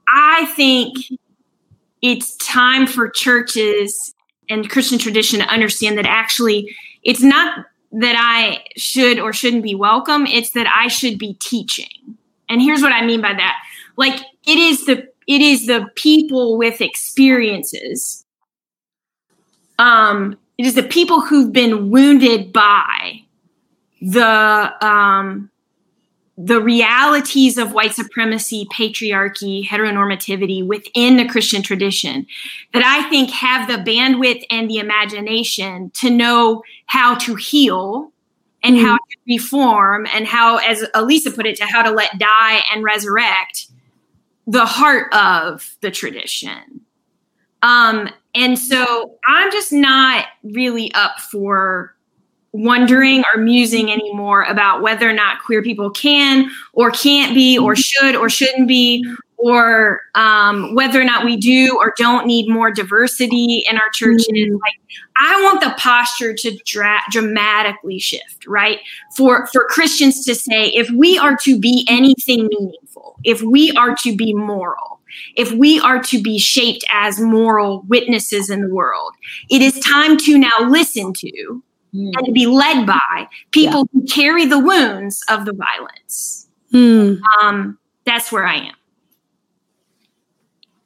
[0.09, 0.97] I think
[2.03, 4.14] it's time for churches
[4.49, 9.75] and Christian tradition to understand that actually it's not that I should or shouldn't be
[9.75, 12.17] welcome, it's that I should be teaching.
[12.49, 13.57] And here's what I mean by that.
[13.97, 18.25] Like it is the it is the people with experiences.
[19.79, 23.23] Um it is the people who've been wounded by
[24.01, 25.51] the um
[26.37, 32.27] the realities of white supremacy, patriarchy, heteronormativity within the Christian tradition
[32.73, 38.13] that I think have the bandwidth and the imagination to know how to heal
[38.65, 38.85] and mm-hmm.
[38.85, 42.83] how to reform and how, as Elisa put it, to how to let die and
[42.83, 43.69] resurrect
[44.47, 46.81] the heart of the tradition.
[47.63, 51.94] Um, and so I'm just not really up for
[52.55, 57.75] wondering or musing anymore about whether or not queer people can or can't be or
[57.75, 59.05] should or shouldn't be
[59.37, 64.29] or um, whether or not we do or don't need more diversity in our churches.
[64.33, 64.55] Mm-hmm.
[64.55, 64.81] Like,
[65.17, 68.79] I want the posture to dra- dramatically shift, right?
[69.17, 73.97] For for Christians to say, if we are to be anything meaningful, if we are
[73.97, 75.01] to be moral,
[75.37, 79.13] if we are to be shaped as moral witnesses in the world,
[79.51, 81.63] it is time to now listen to
[81.95, 82.13] mm.
[82.17, 84.01] and to be led by people yeah.
[84.01, 86.49] who carry the wounds of the violence.
[86.73, 87.21] Mm.
[87.41, 88.75] Um, that's where I am.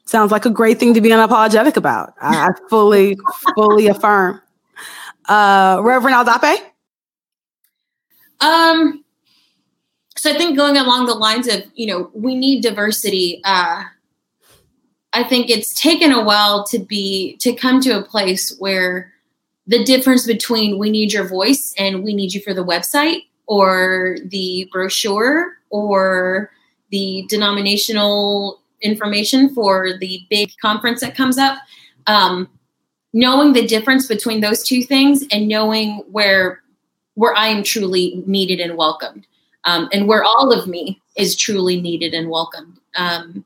[0.04, 2.14] Sounds like a great thing to be unapologetic about.
[2.20, 3.16] I, I fully,
[3.54, 4.40] fully affirm.
[5.28, 6.60] Uh, Reverend Aldape?
[8.40, 9.04] Um,
[10.16, 13.40] so I think going along the lines of, you know, we need diversity.
[13.44, 13.82] Uh,
[15.12, 19.12] I think it's taken a while to be to come to a place where
[19.68, 24.16] the difference between we need your voice and we need you for the website or
[24.24, 26.50] the brochure or
[26.90, 31.58] the denominational information for the big conference that comes up.
[32.06, 32.48] Um,
[33.12, 36.62] knowing the difference between those two things and knowing where
[37.14, 39.26] where I am truly needed and welcomed,
[39.64, 42.78] um, and where all of me is truly needed and welcomed.
[42.94, 43.44] Um,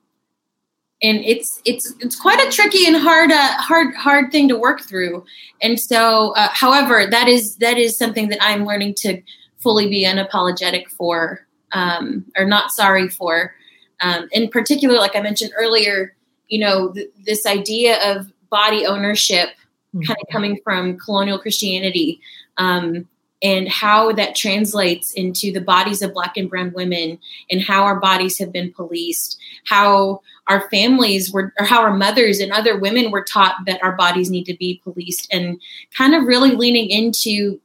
[1.03, 4.83] and it's it's it's quite a tricky and hard uh, hard hard thing to work
[4.83, 5.25] through.
[5.61, 9.21] And so, uh, however, that is that is something that I'm learning to
[9.59, 13.55] fully be unapologetic for, um, or not sorry for.
[14.01, 16.17] Um, in particular, like I mentioned earlier,
[16.49, 19.51] you know, th- this idea of body ownership
[19.95, 20.03] mm-hmm.
[20.03, 22.21] kind of coming from colonial Christianity
[22.59, 23.09] um,
[23.43, 27.19] and how that translates into the bodies of Black and Brown women
[27.51, 32.41] and how our bodies have been policed, how our families were, or how our mothers
[32.41, 35.61] and other women were taught that our bodies need to be policed, and
[35.97, 37.61] kind of really leaning into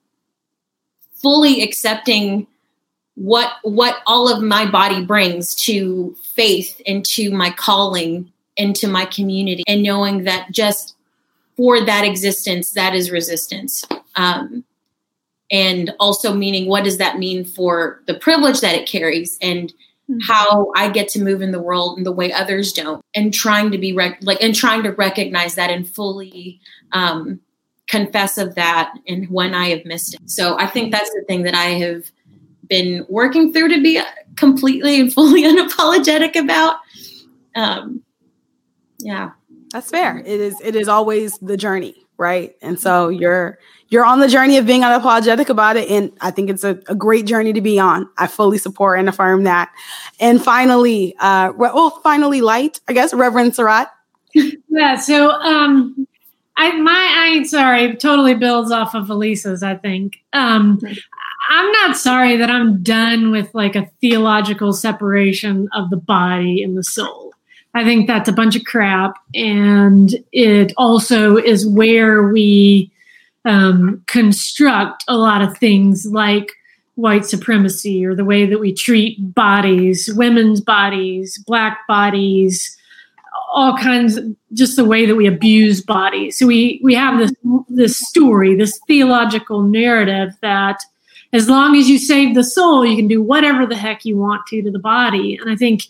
[1.22, 2.48] fully accepting
[3.16, 9.06] what what all of my body brings to faith and to my calling into my
[9.06, 10.96] community and knowing that just
[11.56, 13.84] for that existence that is resistance.
[14.16, 14.64] Um,
[15.52, 19.74] and also meaning what does that mean for the privilege that it carries and
[20.10, 20.20] mm-hmm.
[20.28, 23.72] how i get to move in the world in the way others don't and trying
[23.72, 26.60] to be rec- like and trying to recognize that and fully
[26.94, 27.40] um,
[27.88, 31.44] confess of that and when i have missed it so i think that's the thing
[31.44, 32.12] that i have
[32.70, 34.02] been working through to be
[34.36, 36.78] completely and fully unapologetic about.
[37.56, 38.04] Um,
[39.00, 39.32] yeah,
[39.72, 40.20] that's fair.
[40.20, 40.60] It is.
[40.62, 42.56] It is always the journey, right?
[42.62, 46.50] And so you're you're on the journey of being unapologetic about it, and I think
[46.50, 48.10] it's a, a great journey to be on.
[48.18, 49.72] I fully support and affirm that.
[50.20, 53.88] And finally, uh, well, finally, light, I guess, Reverend Sarratt.
[54.70, 54.98] Yeah.
[54.98, 56.08] So, um,
[56.58, 59.64] I my I sorry totally builds off of Elisa's.
[59.64, 60.80] I think um,
[61.50, 66.78] I'm not sorry that I'm done with like a theological separation of the body and
[66.78, 67.27] the soul.
[67.78, 69.20] I think that's a bunch of crap.
[69.36, 72.92] And it also is where we
[73.46, 76.54] um, construct a lot of things like
[76.96, 82.76] white supremacy or the way that we treat bodies, women's bodies, black bodies,
[83.54, 86.40] all kinds of, just the way that we abuse bodies.
[86.40, 87.32] So we we have this
[87.70, 90.82] this story, this theological narrative that
[91.32, 94.48] as long as you save the soul, you can do whatever the heck you want
[94.48, 95.38] to to the body.
[95.40, 95.84] And I think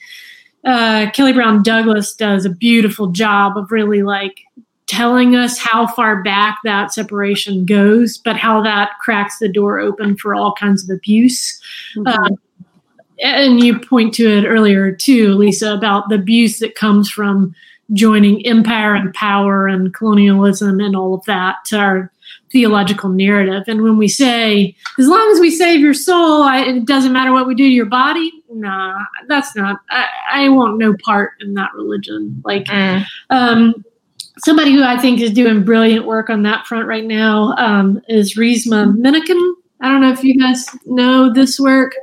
[0.68, 4.42] uh, Kelly Brown Douglas does a beautiful job of really like
[4.86, 10.18] telling us how far back that separation goes, but how that cracks the door open
[10.18, 11.62] for all kinds of abuse.
[11.96, 12.08] Mm-hmm.
[12.08, 12.38] Um,
[13.20, 17.56] and you point to it earlier too, Lisa, about the abuse that comes from
[17.94, 22.12] joining empire and power and colonialism and all of that to our
[22.52, 23.64] theological narrative.
[23.68, 27.32] And when we say, as long as we save your soul, I, it doesn't matter
[27.32, 31.54] what we do to your body, nah, that's not, I, I want no part in
[31.56, 32.42] that religion.
[32.46, 33.06] Like, mm.
[33.30, 33.86] um,
[34.40, 38.36] somebody who I think is doing brilliant work on that front right now um, is
[38.38, 39.54] Resmaa Menakem.
[39.82, 41.94] I don't know if you guys know this work.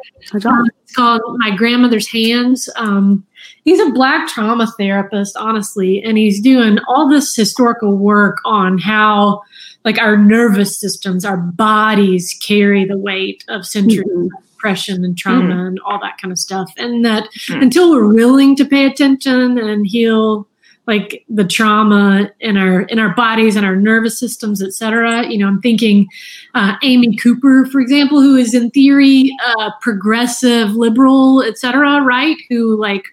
[0.44, 2.68] Um, it's called My Grandmother's Hands.
[2.76, 3.26] Um,
[3.64, 9.42] he's a black trauma therapist, honestly, and he's doing all this historical work on how
[9.84, 14.53] like our nervous systems, our bodies carry the weight of centuries mm-hmm.
[14.64, 15.66] Of oppression and trauma mm-hmm.
[15.66, 16.72] and all that kind of stuff.
[16.76, 17.62] And that mm-hmm.
[17.62, 20.48] until we're willing to pay attention and heal
[20.86, 25.26] like the trauma in our in our bodies and our nervous systems, et cetera.
[25.26, 26.06] You know, I'm thinking
[26.54, 32.36] uh, Amy Cooper, for example, who is in theory uh, progressive, liberal, et cetera, right?
[32.50, 33.04] Who like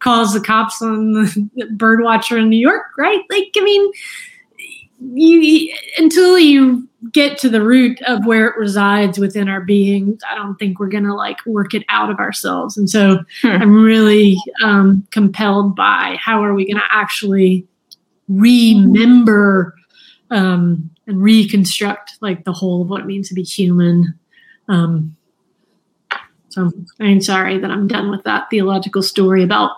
[0.00, 3.22] calls the cops on the bird watcher in New York, right?
[3.30, 3.90] Like, I mean,
[5.12, 10.34] you until you get to the root of where it resides within our being, I
[10.34, 12.76] don't think we're gonna like work it out of ourselves.
[12.76, 13.48] And so hmm.
[13.48, 17.66] I'm really um, compelled by how are we gonna actually
[18.28, 19.74] remember
[20.30, 24.18] um, and reconstruct like the whole of what it means to be human.
[24.68, 25.16] Um,
[26.48, 29.72] so I'm sorry that I'm done with that theological story about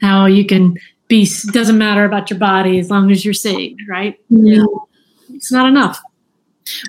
[0.00, 0.76] how you can
[1.08, 4.18] be doesn't matter about your body as long as you're saved, right?
[4.28, 4.64] Yeah.
[5.30, 6.00] It's not enough.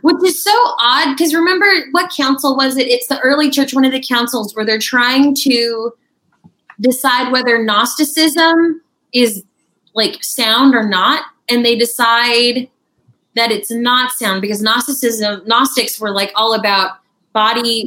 [0.02, 2.88] Which is so odd because remember what council was it?
[2.88, 5.94] It's the early church, one of the councils where they're trying to
[6.80, 8.82] decide whether Gnosticism
[9.14, 9.44] is
[9.94, 11.26] like sound or not.
[11.50, 12.70] And they decide
[13.36, 17.00] that it's not sound because Gnosticism, Gnostics were like all about
[17.34, 17.86] body.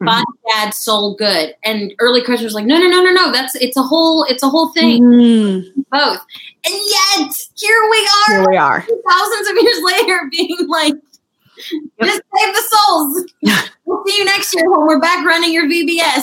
[0.00, 1.54] Body bad, soul good.
[1.64, 3.32] And early Christians like, no, no, no, no, no.
[3.32, 5.02] That's it's a whole, it's a whole thing.
[5.02, 5.64] Mm.
[5.90, 6.20] Both.
[6.64, 8.40] And yet here we are.
[8.40, 8.80] Here we are.
[8.80, 10.94] Thousands of years later being like,
[11.72, 12.08] Yep.
[12.08, 13.26] Just save the souls.
[13.84, 16.22] we'll see you next year when we're back running your VBS.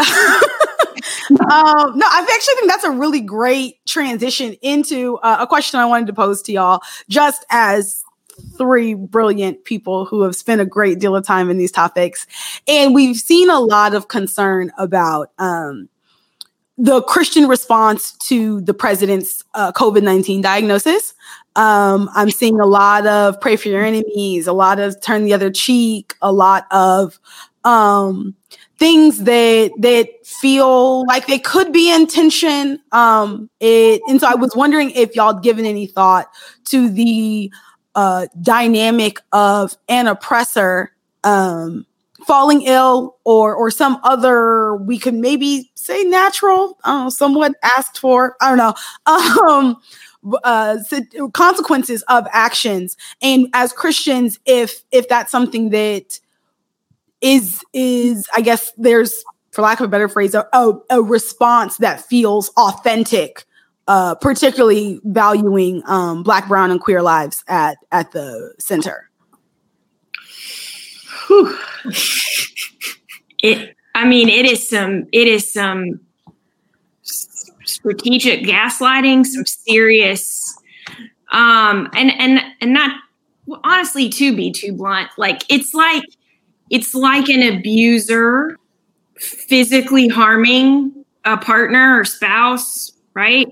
[0.00, 5.84] um, no, I actually think that's a really great transition into uh, a question I
[5.84, 8.02] wanted to pose to y'all, just as
[8.56, 12.26] three brilliant people who have spent a great deal of time in these topics.
[12.66, 15.88] And we've seen a lot of concern about um,
[16.76, 21.14] the Christian response to the president's uh, COVID 19 diagnosis.
[21.56, 25.34] Um, I'm seeing a lot of pray for your enemies, a lot of turn the
[25.34, 27.18] other cheek, a lot of
[27.64, 28.34] um,
[28.78, 32.80] things that that feel like they could be in tension.
[32.92, 36.30] Um, it, and so I was wondering if y'all given any thought
[36.66, 37.52] to the
[37.94, 40.92] uh, dynamic of an oppressor
[41.24, 41.86] um,
[42.26, 48.36] falling ill or or some other we could maybe say natural I somewhat asked for
[48.40, 48.74] i don't know
[49.48, 49.76] um
[50.44, 50.76] uh
[51.32, 52.96] consequences of actions.
[53.22, 56.20] And as christians if if that's something that
[57.20, 62.00] is is i guess there's for lack of a better phrase a, a response that
[62.04, 63.46] feels authentic
[63.90, 69.10] uh particularly valuing um black brown and queer lives at at the center.
[73.42, 73.74] It.
[73.94, 75.06] I mean, it is some.
[75.12, 76.00] It is some
[77.64, 79.26] strategic gaslighting.
[79.26, 80.56] Some serious.
[81.32, 81.88] Um.
[81.94, 82.96] And and and not
[83.64, 85.08] honestly to be too blunt.
[85.16, 86.04] Like it's like
[86.70, 88.56] it's like an abuser
[89.18, 93.48] physically harming a partner or spouse, right?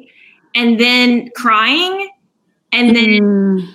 [0.55, 2.11] And then crying,
[2.73, 3.69] and then mm.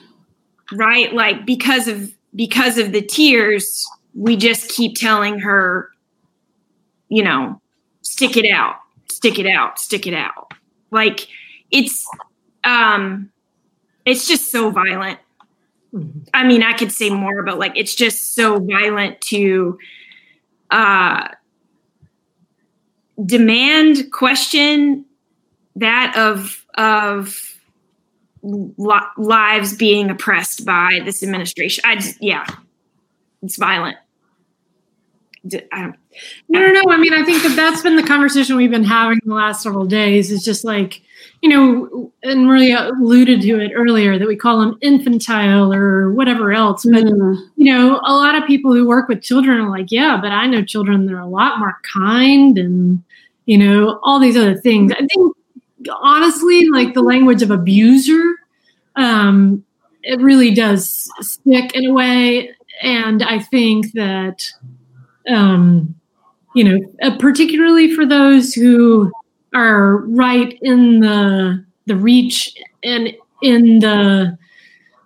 [0.74, 5.90] right, like because of because of the tears, we just keep telling her,
[7.10, 7.62] you know,
[8.02, 8.76] stick it out,
[9.10, 10.54] stick it out, stick it out.
[10.92, 11.28] Like
[11.72, 12.06] it's
[12.64, 13.30] um
[14.06, 15.20] it's just so violent.
[15.94, 16.20] Mm-hmm.
[16.34, 19.78] I mean, I could say more, but like it's just so violent to
[20.72, 21.30] uh
[23.24, 25.06] demand question
[25.76, 27.58] that of of
[29.18, 31.84] lives being oppressed by this administration.
[31.86, 32.46] I just, yeah,
[33.42, 33.98] it's violent.
[35.46, 35.96] I don't,
[36.56, 36.94] I don't know.
[36.94, 39.86] I mean, I think that that's been the conversation we've been having the last several
[39.86, 40.32] days.
[40.32, 41.02] Is just like,
[41.42, 46.54] you know, and Maria alluded to it earlier that we call them infantile or whatever
[46.54, 46.86] else.
[46.86, 47.36] But mm.
[47.58, 50.48] you know, a lot of people who work with children are like, yeah, but I
[50.48, 53.04] know children that are a lot more kind and
[53.46, 54.94] you know all these other things.
[54.94, 55.36] I think
[55.90, 58.36] honestly, like the language of abuser,
[58.96, 59.64] um,
[60.04, 62.52] it really does stick in a way.
[62.82, 64.44] And I think that,
[65.30, 65.96] um,
[66.56, 69.12] you know, uh, particularly for those who
[69.56, 72.54] are right in the the reach
[72.84, 74.38] and in the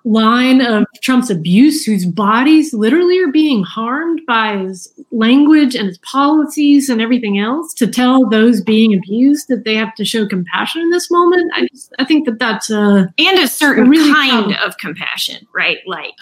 [0.08, 5.98] line of Trump's abuse, whose bodies literally are being harmed by his language and his
[6.00, 10.82] policies and everything else, to tell those being abused that they have to show compassion
[10.82, 14.14] in this moment, I just, I think that that's a and a certain a really
[14.14, 14.70] kind problem.
[14.70, 15.80] of compassion, right?
[15.86, 16.16] Like,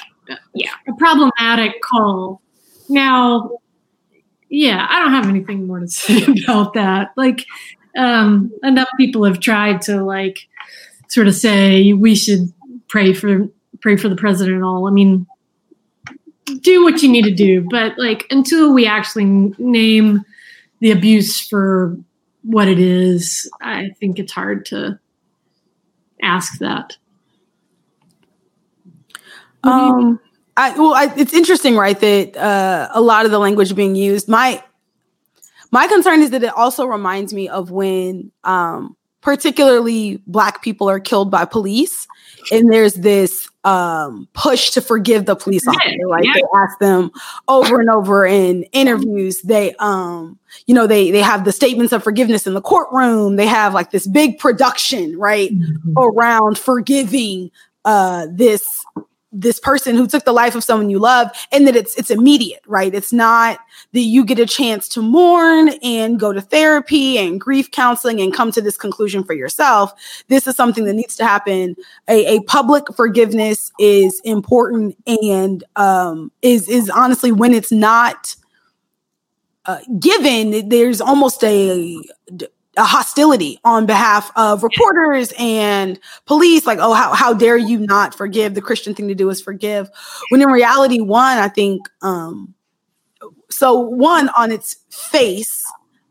[0.54, 2.42] yeah, a problematic call.
[2.90, 3.60] Now,
[4.50, 7.12] yeah, I don't have anything more to say about that.
[7.16, 7.46] Like,
[7.98, 10.40] um, enough people have tried to like
[11.08, 12.52] sort of say we should
[12.88, 13.48] pray for
[13.86, 14.88] pray for the president and all.
[14.88, 15.28] I mean,
[16.62, 20.26] do what you need to do, but like until we actually name
[20.80, 21.96] the abuse for
[22.42, 24.98] what it is, I think it's hard to
[26.24, 26.98] ask that.
[29.64, 30.20] Um,
[30.58, 32.00] I, well, I, it's interesting, right?
[32.00, 34.64] That uh, a lot of the language being used, my
[35.72, 41.00] My concern is that it also reminds me of when um, particularly black people are
[41.00, 42.08] killed by police
[42.52, 46.34] and there's this um, push to forgive the police officer like yeah.
[46.36, 47.10] they ask them
[47.48, 50.38] over and over in interviews they um
[50.68, 53.90] you know they they have the statements of forgiveness in the courtroom they have like
[53.90, 55.94] this big production right mm-hmm.
[55.98, 57.50] around forgiving
[57.86, 58.86] uh this
[59.38, 62.62] this person who took the life of someone you love and that it's it's immediate
[62.68, 62.94] right?
[62.96, 63.60] It's not
[63.94, 68.34] that you get a chance to mourn and go to therapy and grief counseling and
[68.34, 69.94] come to this conclusion for yourself.
[70.30, 71.76] This is something that needs to happen.
[72.08, 78.36] A, a public forgiveness is important and um is is honestly when it's not
[79.66, 82.00] uh, given there's almost a
[82.32, 82.48] a
[82.84, 88.54] hostility on behalf of reporters and police like oh how, how dare you not forgive?
[88.54, 89.90] The christian thing to do is forgive.
[90.30, 92.54] When in reality one i think um
[93.50, 95.64] so one on its face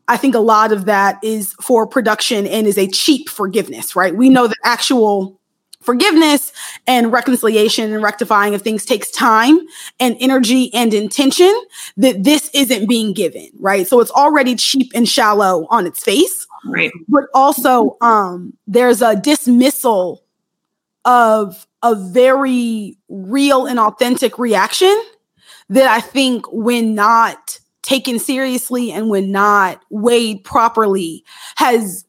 [0.07, 4.15] i think a lot of that is for production and is a cheap forgiveness right?
[4.15, 5.39] We know that actual
[5.81, 6.51] forgiveness
[6.87, 9.59] and reconciliation and rectifying of things takes time
[9.99, 11.53] and energy and intention
[11.95, 13.87] that this isn't being given right?
[13.87, 16.91] So it's already cheap and shallow on its face Right.
[17.07, 20.23] But also, um, there's a dismissal
[21.05, 24.95] of a very real and authentic reaction
[25.69, 31.23] that I think, when not taken seriously and when not weighed properly,
[31.55, 32.05] has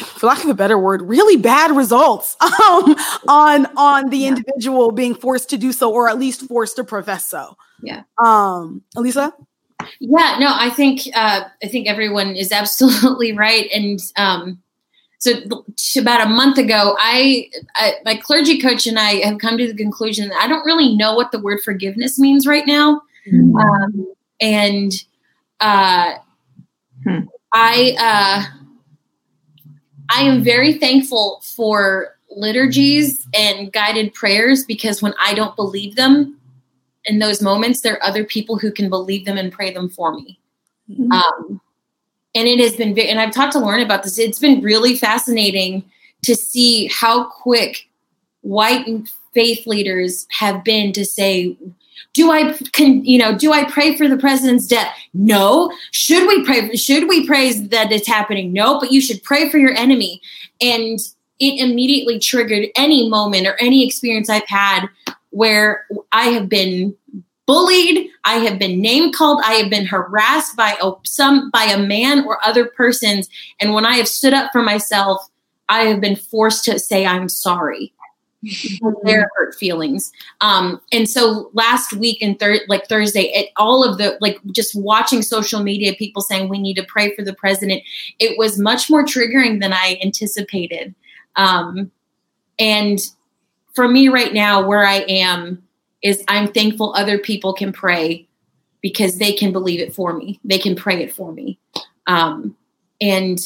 [0.00, 2.96] for lack of a better word, really bad results um,
[3.28, 7.26] on on the individual being forced to do so, or at least forced to profess
[7.26, 7.56] so.
[7.82, 8.02] Yeah.
[8.22, 9.32] Um, Elisa.
[10.00, 14.62] Yeah, no, I think uh, I think everyone is absolutely right, and um,
[15.18, 15.32] so
[15.98, 19.74] about a month ago, I, I, my clergy coach and I have come to the
[19.74, 23.56] conclusion that I don't really know what the word forgiveness means right now, mm-hmm.
[23.56, 24.92] um, and
[25.60, 26.14] uh,
[27.04, 27.20] hmm.
[27.52, 28.58] I uh,
[30.10, 36.38] I am very thankful for liturgies and guided prayers because when I don't believe them,
[37.04, 40.14] in those moments, there are other people who can believe them and pray them for
[40.14, 40.38] me.
[40.90, 41.12] Mm-hmm.
[41.12, 41.60] Um,
[42.34, 44.18] and it has been, and I've talked to Lauren about this.
[44.18, 45.84] It's been really fascinating
[46.22, 47.88] to see how quick
[48.40, 48.86] white
[49.34, 51.56] faith leaders have been to say,
[52.12, 54.94] do I can you know do I pray for the president's death?
[55.12, 55.72] No.
[55.90, 56.74] Should we pray?
[56.76, 58.52] Should we praise that it's happening?
[58.52, 58.78] No.
[58.78, 60.22] But you should pray for your enemy.
[60.60, 61.00] And
[61.40, 64.86] it immediately triggered any moment or any experience I've had
[65.34, 66.94] where I have been
[67.44, 71.78] bullied, I have been name called, I have been harassed by a, some by a
[71.78, 73.28] man or other persons,
[73.58, 75.28] and when I have stood up for myself,
[75.68, 77.92] I have been forced to say I'm sorry.
[78.78, 80.12] For their hurt feelings.
[80.42, 84.76] Um, and so last week and third, like Thursday, it, all of the like just
[84.76, 87.82] watching social media, people saying we need to pray for the president.
[88.18, 90.94] It was much more triggering than I anticipated.
[91.36, 91.90] Um,
[92.58, 93.00] and
[93.74, 95.62] for me right now, where I am
[96.02, 98.26] is I'm thankful other people can pray
[98.80, 100.38] because they can believe it for me.
[100.44, 101.58] They can pray it for me.
[102.06, 102.56] Um,
[103.00, 103.38] and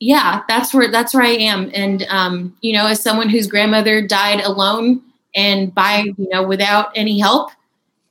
[0.00, 1.70] yeah, that's where that's where I am.
[1.72, 5.02] And um, you know, as someone whose grandmother died alone
[5.34, 7.50] and by you know without any help,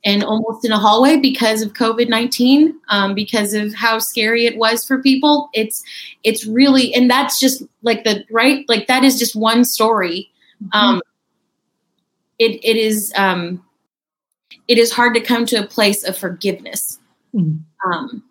[0.04, 4.56] and almost in a hallway because of COVID nineteen, um, because of how scary it
[4.56, 5.48] was for people.
[5.52, 5.82] It's
[6.22, 10.30] it's really, and that's just like the right, like that is just one story.
[10.62, 10.78] Mm-hmm.
[10.78, 11.02] Um,
[12.38, 13.64] it it is um,
[14.68, 16.98] it is hard to come to a place of forgiveness.
[17.34, 17.90] Mm-hmm.
[17.90, 18.22] Um,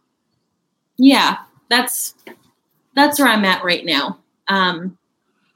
[0.97, 1.37] yeah,
[1.69, 2.13] that's
[2.95, 4.19] that's where I'm at right now.
[4.47, 4.97] Um,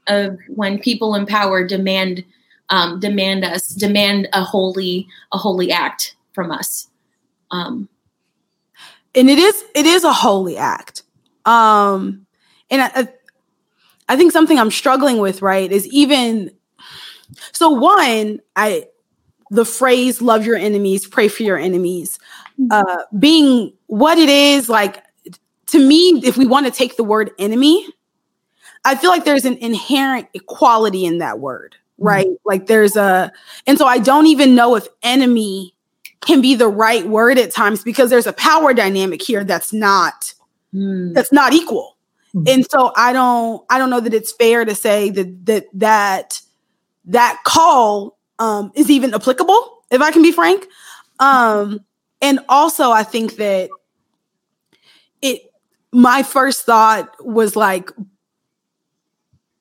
[0.07, 2.23] of when people in power demand
[2.69, 6.87] um, demand us, demand a holy a holy act from us.
[7.51, 7.89] Um,
[9.15, 11.03] and it is it is a holy act.
[11.45, 12.25] Um,
[12.69, 13.07] and I,
[14.09, 16.51] I think something I'm struggling with, right, is even
[17.53, 17.69] so.
[17.69, 18.87] One, I
[19.49, 22.19] the phrase "love your enemies, pray for your enemies,"
[22.59, 22.71] mm-hmm.
[22.71, 25.03] uh, being what it is, like
[25.67, 27.85] to me, if we want to take the word enemy,
[28.85, 31.75] I feel like there's an inherent equality in that word.
[31.97, 32.27] Right?
[32.27, 32.47] Mm-hmm.
[32.47, 33.31] Like there's a,
[33.65, 35.73] and so I don't even know if enemy
[36.21, 40.33] can be the right word at times because there's a power dynamic here that's not
[40.73, 41.13] mm.
[41.13, 41.97] that's not equal.
[42.35, 42.47] Mm-hmm.
[42.47, 46.41] And so I don't I don't know that it's fair to say that that that
[47.05, 50.65] that call um, is even applicable, if I can be frank.
[51.19, 51.79] Um,
[52.21, 53.69] and also I think that
[55.21, 55.41] it
[55.91, 57.91] my first thought was like,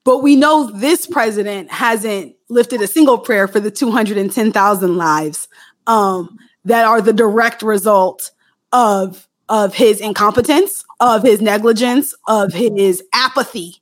[0.06, 5.48] but we know this president hasn't lifted a single prayer for the 210,000 lives
[5.88, 8.30] um, that are the direct result
[8.72, 13.76] of of his incompetence, of his negligence, of his apathy.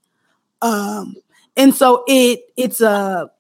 [0.61, 1.15] Um,
[1.57, 3.31] and so it it's a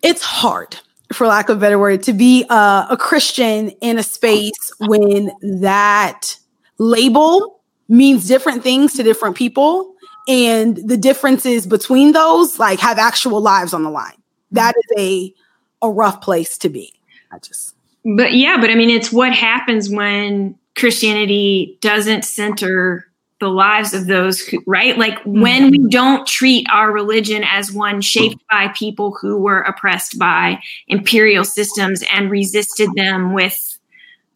[0.00, 0.76] it's hard
[1.12, 5.30] for lack of a better word to be a, a christian in a space when
[5.62, 6.36] that
[6.76, 9.94] label means different things to different people
[10.28, 14.22] and the differences between those like have actual lives on the line
[14.52, 15.34] that is a
[15.82, 16.92] a rough place to be
[17.32, 17.74] i just
[18.16, 23.08] but yeah but i mean it's what happens when christianity doesn't center
[23.40, 24.98] the lives of those who, right?
[24.98, 25.40] Like mm-hmm.
[25.40, 30.60] when we don't treat our religion as one shaped by people who were oppressed by
[30.88, 33.78] imperial systems and resisted them with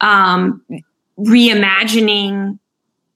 [0.01, 0.63] um,
[1.19, 2.59] reimagining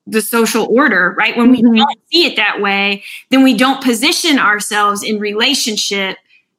[0.08, 1.36] the social order, right?
[1.38, 1.76] When we mm-hmm.
[1.76, 6.18] don't see it that way, then we don't position ourselves in relationship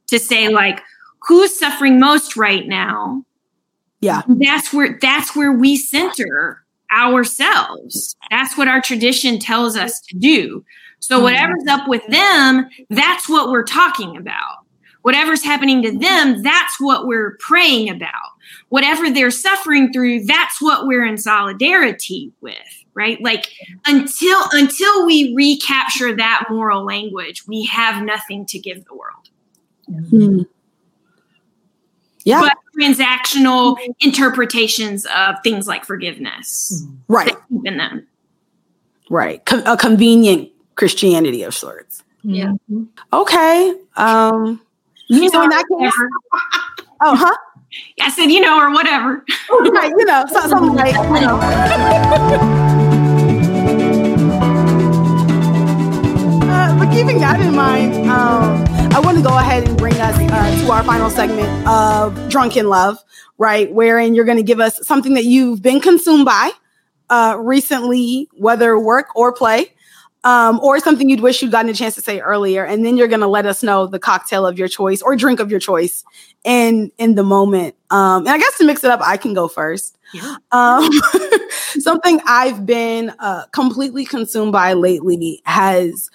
[0.09, 0.81] to say, like,
[1.27, 3.25] who's suffering most right now?
[4.01, 4.23] Yeah.
[4.29, 8.17] That's where that's where we center ourselves.
[8.31, 10.65] That's what our tradition tells us to do.
[11.01, 11.25] So, hmm.
[11.25, 14.65] whatever's up with them, that's what we're talking about.
[15.03, 18.13] Whatever's happening to them, that's what we're praying about.
[18.69, 23.21] Whatever they're suffering through, that's what we're in solidarity with, right?
[23.23, 23.53] Like
[23.87, 29.31] until until we recapture that moral language, we have nothing to give the world.
[29.91, 30.43] Mm-hmm
[32.29, 32.41] yeah.
[32.41, 36.87] but transactional interpretations of things like forgiveness.
[37.09, 37.35] Right.
[37.65, 38.07] In them.
[39.09, 39.45] Right.
[39.47, 42.05] Com- a convenient Christianity of sorts.
[42.23, 42.53] Yeah.
[43.13, 43.75] Okay.
[43.97, 44.61] Um,
[45.09, 45.93] you so know, in that case,
[47.01, 47.37] oh, huh?
[48.01, 49.25] I said, you know, or whatever.
[49.51, 49.93] right.
[49.97, 52.65] You know, so, something like, you know.
[56.99, 60.73] keeping that in mind, um, I want to go ahead and bring us uh, to
[60.73, 62.99] our final segment of Drunken Love,
[63.39, 63.73] right?
[63.73, 66.51] Wherein you're going to give us something that you've been consumed by
[67.09, 69.73] uh, recently, whether work or play,
[70.25, 72.65] um, or something you'd wish you'd gotten a chance to say earlier.
[72.65, 75.39] And then you're going to let us know the cocktail of your choice or drink
[75.39, 76.03] of your choice
[76.43, 77.77] in in the moment.
[77.91, 79.97] Um, and I guess to mix it up, I can go first.
[80.13, 80.39] Yeah.
[80.51, 80.91] Um,
[81.79, 86.11] something I've been uh, completely consumed by lately has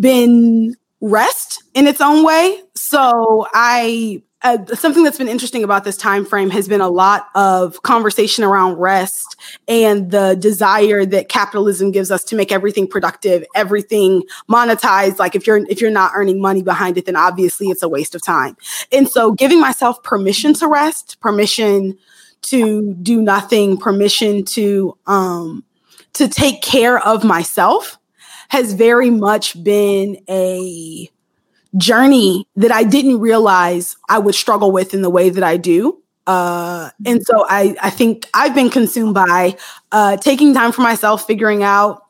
[0.00, 2.60] been rest in its own way.
[2.74, 7.28] So I uh, something that's been interesting about this time frame has been a lot
[7.34, 13.42] of conversation around rest and the desire that capitalism gives us to make everything productive
[13.54, 17.82] everything monetized like if you're if you're not earning money behind it then obviously it's
[17.82, 18.54] a waste of time
[18.92, 21.96] and so giving myself permission to rest permission
[22.42, 25.64] to do nothing permission to um
[26.12, 27.98] to take care of myself
[28.54, 31.10] has very much been a
[31.76, 36.00] journey that I didn't realize I would struggle with in the way that I do.
[36.24, 39.56] Uh, and so I, I think I've been consumed by
[39.90, 42.03] uh, taking time for myself, figuring out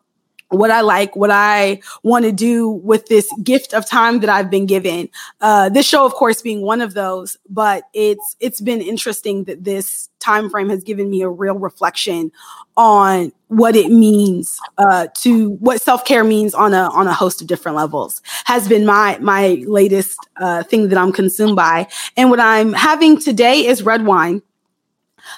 [0.54, 4.50] what I like, what I want to do with this gift of time that I've
[4.50, 5.08] been given.
[5.40, 9.64] Uh, this show, of course, being one of those, but it's it's been interesting that
[9.64, 12.32] this time frame has given me a real reflection
[12.76, 17.40] on what it means uh, to what self care means on a on a host
[17.40, 18.22] of different levels.
[18.46, 21.86] Has been my my latest uh, thing that I'm consumed by,
[22.16, 24.42] and what I'm having today is red wine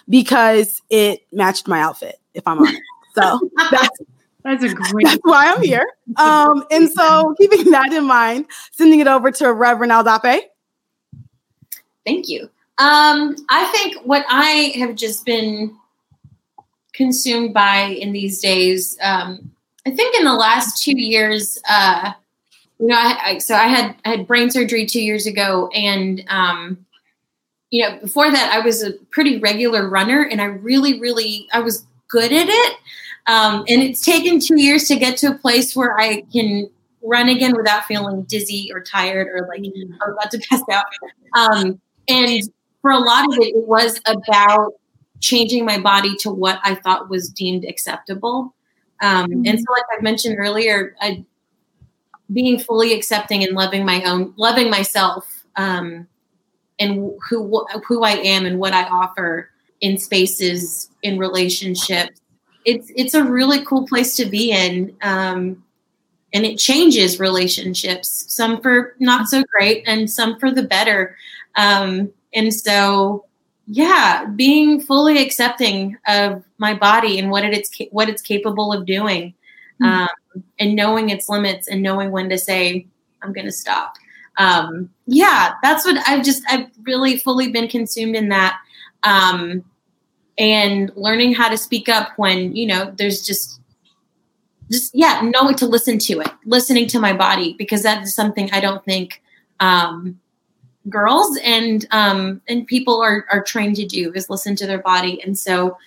[0.09, 2.17] because it matched my outfit.
[2.35, 2.81] If I'm honest,
[3.15, 3.41] so
[3.71, 4.01] that's
[4.47, 5.07] that's a great.
[5.07, 5.87] That's why I'm here.
[6.17, 10.43] Um, and so, keeping that in mind, sending it over to Reverend Aldape.
[12.07, 12.49] Thank you.
[12.79, 15.77] Um, I think what I have just been
[16.95, 19.51] consumed by in these days, um,
[19.85, 22.13] I think in the last two years, uh,
[22.79, 26.25] you know, I, I, so I had I had brain surgery two years ago, and
[26.29, 26.87] um,
[27.71, 31.61] you know, before that, I was a pretty regular runner, and I really, really, I
[31.61, 32.77] was good at it.
[33.29, 36.71] Um, and it's taken two years to get to a place where I can
[37.03, 39.97] run again without feeling dizzy or tired or like mm.
[40.01, 40.85] I'm about to pass out.
[41.35, 42.43] Um, and
[42.83, 44.75] for a lot of it, it was about
[45.21, 48.55] changing my body to what I thought was deemed acceptable.
[49.03, 49.43] Um, mm-hmm.
[49.47, 51.25] And so, like I mentioned earlier, I,
[52.33, 56.07] being fully accepting and loving my own, loving myself, um,
[56.79, 59.51] and who who I am and what I offer
[59.81, 62.21] in spaces, in relationships,
[62.67, 65.63] it's it's a really cool place to be in um,
[66.35, 71.17] and it changes relationships some for not so great and some for the better.
[71.55, 73.25] Um, and so
[73.69, 79.35] yeah being fully accepting of my body and what it's what it's capable of doing
[79.83, 79.85] mm-hmm.
[79.85, 82.87] um, and knowing its limits and knowing when to say
[83.23, 83.95] i'm going to stop.
[84.39, 88.59] Um, yeah that's what i've just i've really fully been consumed in that.
[89.03, 89.65] Um,
[90.39, 93.61] and learning how to speak up when you know there's just
[94.71, 98.51] just yeah knowing to listen to it listening to my body because that is something
[98.53, 99.23] i don't think
[99.61, 100.21] um,
[100.89, 105.23] girls and um, and people are are trained to do is listen to their body.
[105.23, 105.79] And so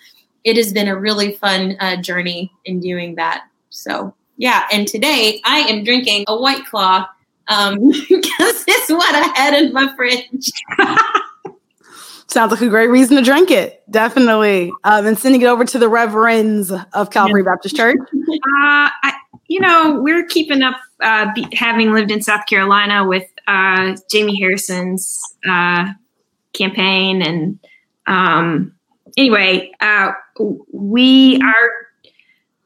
[0.42, 3.44] it has been a really fun uh, journey in doing that.
[3.70, 7.06] So yeah and today i am drinking a white claw
[7.48, 7.76] um,
[8.08, 10.50] because it's what i had in my fridge
[12.30, 13.82] Sounds like a great reason to drink it.
[13.90, 14.70] Definitely.
[14.84, 17.52] Um, and sending it over to the reverends of Calvary yeah.
[17.52, 17.98] Baptist Church.
[18.62, 19.14] Uh, I,
[19.48, 24.40] you know, we're keeping up, uh, be, having lived in South Carolina with uh, Jamie
[24.40, 25.92] Harrison's uh,
[26.52, 27.22] campaign.
[27.22, 27.58] And
[28.06, 28.76] um,
[29.16, 30.12] anyway, uh,
[30.72, 31.70] we, our,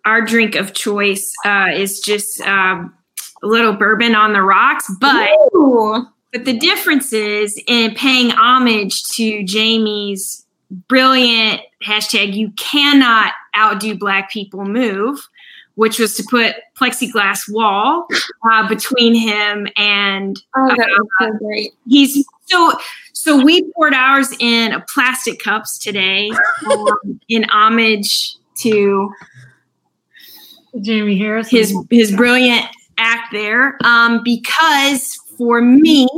[0.05, 2.95] our drink of choice uh, is just um,
[3.43, 5.31] a little bourbon on the rocks, but.
[5.57, 10.45] Ooh but the difference is in paying homage to Jamie's
[10.89, 15.29] brilliant hashtag, you cannot outdo black people move,
[15.77, 18.09] which was to put plexiglass wall
[18.51, 21.71] uh, between him and oh, that uh, was so great.
[21.87, 22.73] He's so
[23.13, 26.33] so we poured ours in plastic cups today
[26.69, 29.09] um, in homage to
[30.81, 31.49] Jamie Harris.
[31.49, 32.67] His his brilliant
[32.99, 36.09] act there um, because for me,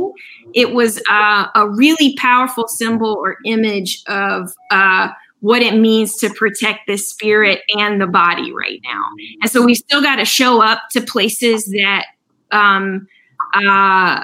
[0.53, 5.09] it was uh, a really powerful symbol or image of uh,
[5.41, 9.03] what it means to protect the spirit and the body right now.
[9.41, 12.05] And so we still got to show up to places that
[12.51, 13.07] um,
[13.53, 14.23] uh,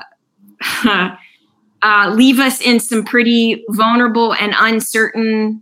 [1.82, 5.62] uh, leave us in some pretty vulnerable and uncertain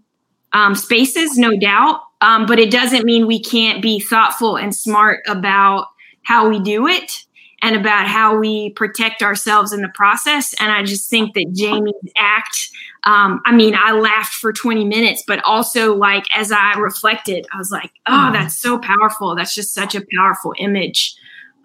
[0.53, 2.01] um, spaces, no doubt.
[2.21, 5.87] Um, but it doesn't mean we can't be thoughtful and smart about
[6.23, 7.25] how we do it
[7.61, 10.53] and about how we protect ourselves in the process.
[10.59, 12.69] And I just think that Jamie's act,
[13.03, 17.57] um, I mean, I laughed for 20 minutes, but also like as I reflected, I
[17.57, 19.35] was like, oh, that's so powerful.
[19.35, 21.15] That's just such a powerful image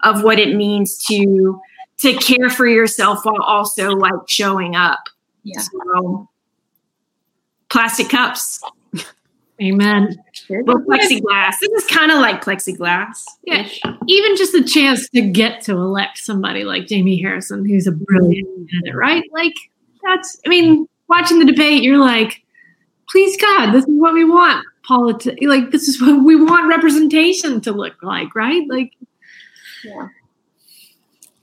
[0.03, 1.59] of what it means to
[1.99, 5.09] to care for yourself while also like showing up.
[5.43, 5.61] Yeah.
[5.61, 6.29] So,
[7.69, 8.61] plastic cups.
[9.61, 10.15] Amen.
[10.49, 11.53] Well, plexiglass.
[11.59, 13.23] This is kind of like plexiglass.
[13.43, 13.67] Yeah.
[14.07, 18.47] Even just the chance to get to elect somebody like Jamie Harrison, who's a brilliant
[18.47, 18.69] mm.
[18.69, 19.23] candidate, right?
[19.33, 19.55] Like
[20.03, 20.39] that's.
[20.45, 22.43] I mean, watching the debate, you're like,
[23.09, 24.65] please God, this is what we want.
[24.83, 28.63] Politics, like this is what we want representation to look like, right?
[28.69, 28.93] Like,
[29.83, 30.07] yeah.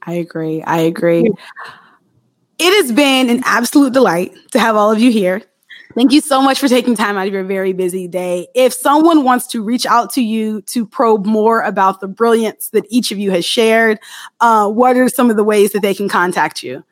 [0.04, 0.62] I agree.
[0.62, 1.30] I agree.
[2.58, 5.42] It has been an absolute delight to have all of you here.
[5.94, 8.48] Thank you so much for taking time out of your very busy day.
[8.54, 12.84] If someone wants to reach out to you to probe more about the brilliance that
[12.90, 14.00] each of you has shared,
[14.40, 16.82] uh, what are some of the ways that they can contact you?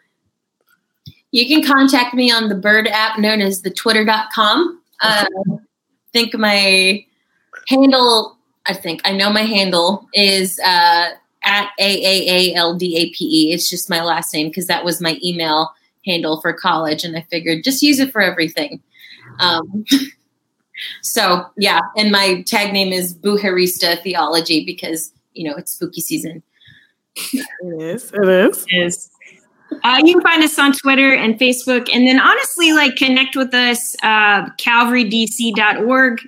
[1.32, 4.80] You can contact me on the bird app known as the twitter.com.
[5.00, 5.58] Uh, I
[6.12, 7.04] think my
[7.68, 8.36] handle,
[8.66, 11.10] I think I know my handle is uh,
[11.42, 13.52] at A A A L D A P E.
[13.52, 15.72] It's just my last name because that was my email
[16.06, 17.02] handle for college.
[17.02, 18.80] And I figured just use it for everything.
[19.40, 19.84] Um,
[21.02, 26.42] so yeah, and my tag name is Buharista Theology because you know it's spooky season.
[27.16, 27.46] It
[27.80, 28.10] is.
[28.12, 28.66] It is.
[28.70, 29.10] It is.
[29.84, 33.54] Uh, you can find us on Twitter and Facebook, and then honestly, like connect with
[33.54, 36.20] us, uh, CalvaryDC.org.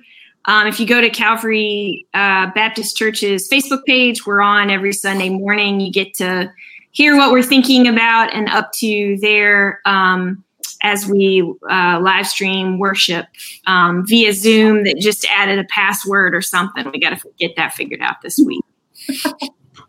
[0.47, 5.29] Um, if you go to Calvary uh, Baptist Church's Facebook page, we're on every Sunday
[5.29, 5.79] morning.
[5.79, 6.51] You get to
[6.91, 9.81] hear what we're thinking about and up to there.
[9.85, 10.44] Um,
[10.81, 13.27] as we uh, live stream worship
[13.67, 16.89] um, via Zoom that just added a password or something.
[16.91, 18.63] We got to get that figured out this week.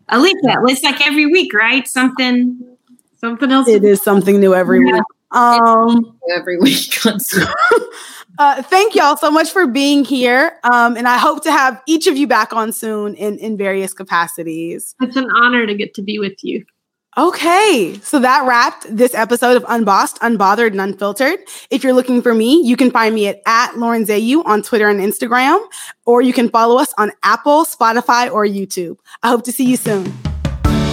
[0.09, 0.59] At least that.
[0.67, 1.87] It's like every week, right?
[1.87, 2.77] Something,
[3.17, 3.67] something else.
[3.67, 4.93] It is something new every yeah.
[4.93, 5.03] week.
[5.31, 6.97] Um, every week.
[8.39, 10.57] uh, thank y'all so much for being here.
[10.63, 13.93] Um, and I hope to have each of you back on soon in, in various
[13.93, 14.95] capacities.
[15.01, 16.65] It's an honor to get to be with you.
[17.17, 21.39] Okay, so that wrapped this episode of Unbossed, Unbothered, and Unfiltered.
[21.71, 24.87] If you're looking for me, you can find me at, at Lauren Zayu on Twitter
[24.87, 25.59] and Instagram,
[26.05, 28.99] or you can follow us on Apple, Spotify, or YouTube.
[29.23, 30.13] I hope to see you soon.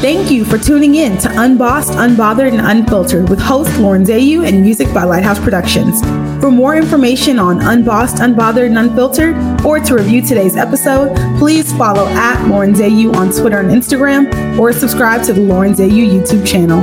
[0.05, 4.61] Thank you for tuning in to Unbossed, Unbothered, and Unfiltered with host Lauren Zayu and
[4.61, 6.03] music by Lighthouse Productions.
[6.43, 9.35] For more information on Unbossed, Unbothered, and Unfiltered,
[9.65, 14.75] or to review today's episode, please follow at Lauren Zayu on Twitter and Instagram, or
[14.75, 16.83] subscribe to the Lauren Zayu YouTube channel.